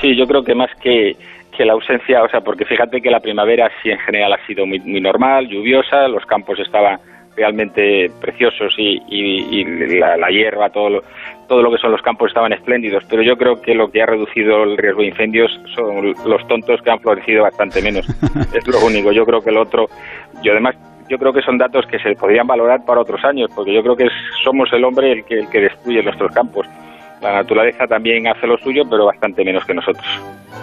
[0.00, 1.16] Sí, yo creo que más que
[1.58, 4.64] que la ausencia, o sea, porque fíjate que la primavera sí en general ha sido
[4.64, 7.00] muy, muy normal, lluviosa, los campos estaban
[7.36, 9.64] realmente preciosos y,
[9.98, 11.02] la, hierba, todo lo,
[11.48, 14.06] todo lo que son los campos estaban espléndidos, pero yo creo que lo que ha
[14.06, 18.06] reducido el riesgo de incendios son los tontos que han florecido bastante menos.
[18.54, 19.10] es lo único.
[19.10, 19.86] Yo creo que el otro,
[20.42, 20.76] yo además
[21.08, 23.96] yo creo que son datos que se podrían valorar para otros años, porque yo creo
[23.96, 24.08] que
[24.44, 26.68] somos el hombre el que, el que destruye nuestros campos.
[27.20, 30.06] La naturaleza también hace lo suyo, pero bastante menos que nosotros.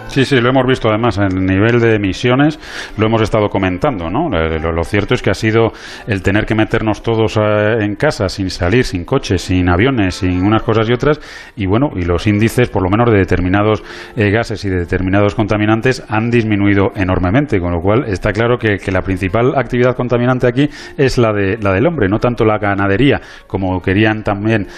[0.08, 2.58] Sí, sí, lo hemos visto además en el nivel de emisiones,
[2.96, 4.34] lo hemos estado comentando, ¿no?
[4.34, 5.72] Eh, lo, cierto es que ha sido
[6.06, 10.42] el tener que meternos todos eh, en casa sin salir, sin coches, sin aviones, sin
[10.42, 11.20] unas cosas y otras,
[11.54, 13.82] y bueno, y los índices, por lo menos de determinados
[14.16, 18.78] eh, gases y de determinados contaminantes, han disminuido enormemente, con lo cual está claro que,
[18.86, 23.20] la principal actividad contaminante aquí es la, de, la del hombre, no tanto la ganadería,
[23.46, 24.68] como querían también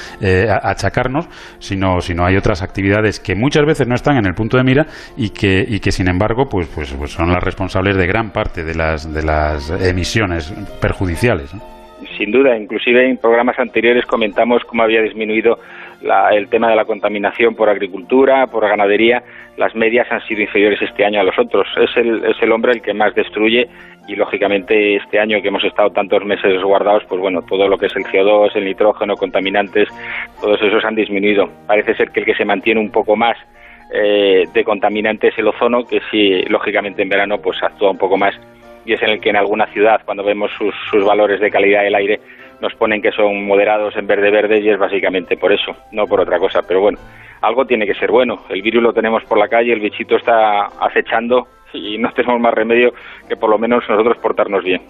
[0.62, 1.28] achacarnos,
[1.58, 4.86] sino, sino hay otras actividades que muchas veces no están en el punto de mira
[5.16, 8.64] y que, y que sin embargo pues, pues, pues, son las responsables de gran parte
[8.64, 11.54] de las, de las emisiones perjudiciales.
[12.16, 15.58] Sin duda, inclusive en programas anteriores comentamos cómo había disminuido
[16.32, 19.22] el tema de la contaminación por agricultura, por ganadería.
[19.56, 21.66] Las medias han sido inferiores este año a los otros.
[21.76, 23.68] Es el, es el hombre el que más destruye
[24.08, 27.86] y lógicamente este año que hemos estado tantos meses guardados, pues bueno, todo lo que
[27.86, 29.88] es el CO2, el nitrógeno, contaminantes,
[30.40, 31.48] todos esos han disminuido.
[31.66, 33.36] Parece ser que el que se mantiene un poco más
[33.92, 38.34] eh, de contaminantes el ozono, que sí, lógicamente en verano pues actúa un poco más
[38.84, 41.82] y es en el que en alguna ciudad, cuando vemos sus, sus valores de calidad
[41.82, 42.20] del aire,
[42.60, 46.20] nos ponen que son moderados en verde verde y es básicamente por eso, no por
[46.20, 46.62] otra cosa.
[46.66, 46.98] Pero bueno,
[47.42, 48.44] algo tiene que ser bueno.
[48.48, 52.54] El virus lo tenemos por la calle, el bichito está acechando y no tenemos más
[52.54, 52.92] remedio
[53.28, 54.80] que por lo menos nosotros portarnos bien.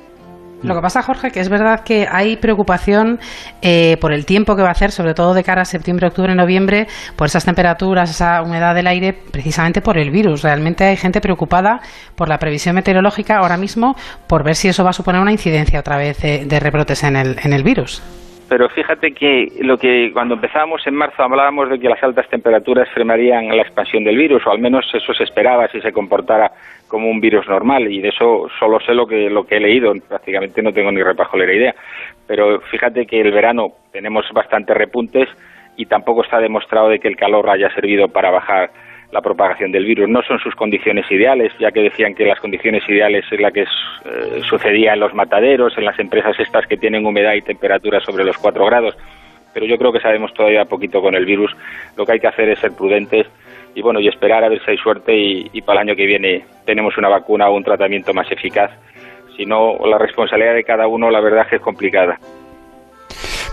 [0.62, 3.20] Lo que pasa, Jorge, que es verdad que hay preocupación
[3.62, 6.34] eh, por el tiempo que va a hacer, sobre todo de cara a septiembre, octubre,
[6.34, 10.42] noviembre, por esas temperaturas, esa humedad del aire, precisamente por el virus.
[10.42, 11.80] Realmente hay gente preocupada
[12.16, 13.94] por la previsión meteorológica ahora mismo,
[14.26, 17.14] por ver si eso va a suponer una incidencia otra vez de, de rebrotes en
[17.14, 18.02] el, en el virus.
[18.48, 22.88] Pero fíjate que lo que cuando empezábamos en marzo hablábamos de que las altas temperaturas
[22.94, 26.50] frenarían la expansión del virus, o al menos eso se esperaba si se comportara
[26.88, 29.92] como un virus normal, y de eso solo sé lo que, lo que he leído,
[30.08, 31.74] prácticamente no tengo ni repajolera idea.
[32.26, 35.28] Pero fíjate que el verano tenemos bastantes repuntes
[35.76, 38.70] y tampoco está demostrado de que el calor haya servido para bajar
[39.10, 40.08] la propagación del virus.
[40.08, 43.62] No son sus condiciones ideales, ya que decían que las condiciones ideales es la que
[43.62, 48.24] eh, sucedía en los mataderos, en las empresas estas que tienen humedad y temperatura sobre
[48.24, 48.96] los 4 grados.
[49.54, 51.50] Pero yo creo que sabemos todavía poquito con el virus.
[51.96, 53.26] Lo que hay que hacer es ser prudentes
[53.74, 56.44] y bueno y esperar a ver si hay suerte y, para el año que viene
[56.64, 58.70] tenemos una vacuna o un tratamiento más eficaz.
[59.36, 62.18] Si no, la responsabilidad de cada uno, la verdad que es complicada.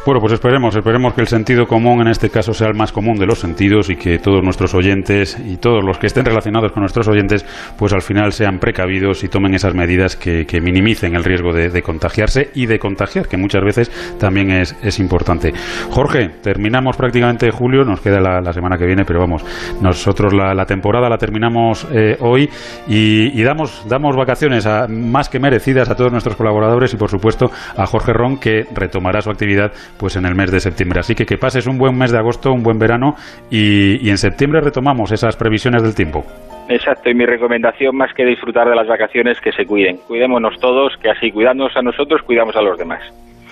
[0.06, 3.18] Bueno, pues esperemos, esperemos que el sentido común en este caso sea el más común
[3.18, 6.82] de los sentidos y que todos nuestros oyentes y todos los que estén relacionados con
[6.82, 7.44] nuestros oyentes,
[7.76, 12.52] pues al final sean precavidos y tomen esas medidas que, minimicen el riesgo de, contagiarse
[12.54, 15.52] y de contagiar, que muchas veces también es, importante.
[15.90, 19.44] Jorge, terminamos prácticamente julio, nos queda la, semana que viene, pero vamos,
[19.82, 22.48] nosotros la, temporada la terminamos eh, hoy
[22.88, 27.88] y, damos, damos vacaciones más que merecidas a todos nuestros colaboradores y por supuesto a
[27.88, 31.00] Jorge Ron que retomará su actividad pues en el mes de septiembre.
[31.00, 33.16] Así que que pases un buen mes de agosto, un buen verano
[33.50, 36.24] y, en septiembre retomamos esas previsiones del tiempo.
[36.70, 39.98] Exacto, y mi recomendación más que disfrutar de las vacaciones, que se cuiden.
[40.08, 43.02] Cuidémonos todos, que así cuidándonos a nosotros, cuidamos a los demás.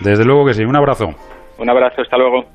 [0.01, 1.09] Desde luego que sí, un abrazo.
[1.59, 2.45] Un abrazo, hasta luego.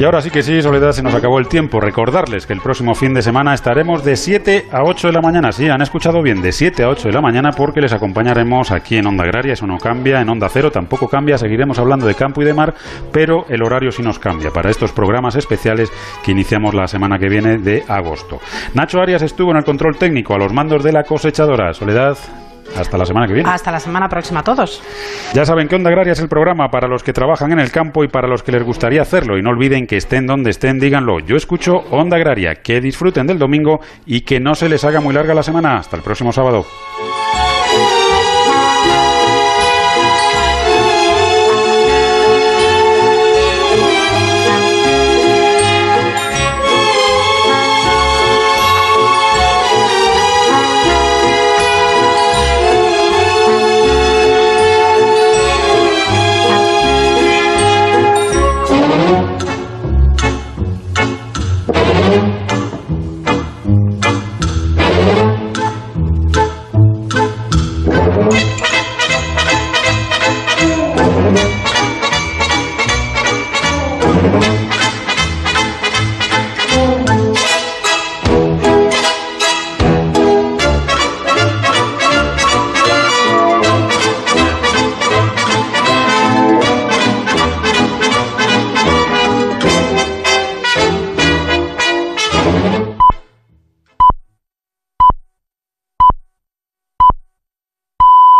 [0.00, 1.78] Y ahora sí que sí, Soledad, se nos acabó el tiempo.
[1.78, 5.52] Recordarles que el próximo fin de semana estaremos de 7 a 8 de la mañana.
[5.52, 8.96] Sí, han escuchado bien, de 7 a 8 de la mañana porque les acompañaremos aquí
[8.96, 9.52] en Onda Agraria.
[9.52, 11.36] Eso no cambia, en Onda Cero tampoco cambia.
[11.36, 12.72] Seguiremos hablando de campo y de mar,
[13.12, 15.92] pero el horario sí nos cambia para estos programas especiales
[16.24, 18.40] que iniciamos la semana que viene de agosto.
[18.72, 21.74] Nacho Arias estuvo en el control técnico a los mandos de la cosechadora.
[21.74, 22.16] Soledad.
[22.76, 23.48] Hasta la semana que viene.
[23.48, 24.82] Hasta la semana próxima a todos.
[25.34, 28.04] Ya saben que Onda Agraria es el programa para los que trabajan en el campo
[28.04, 29.38] y para los que les gustaría hacerlo.
[29.38, 31.20] Y no olviden que estén donde estén, díganlo.
[31.20, 32.56] Yo escucho Onda Agraria.
[32.56, 35.76] Que disfruten del domingo y que no se les haga muy larga la semana.
[35.76, 36.64] Hasta el próximo sábado.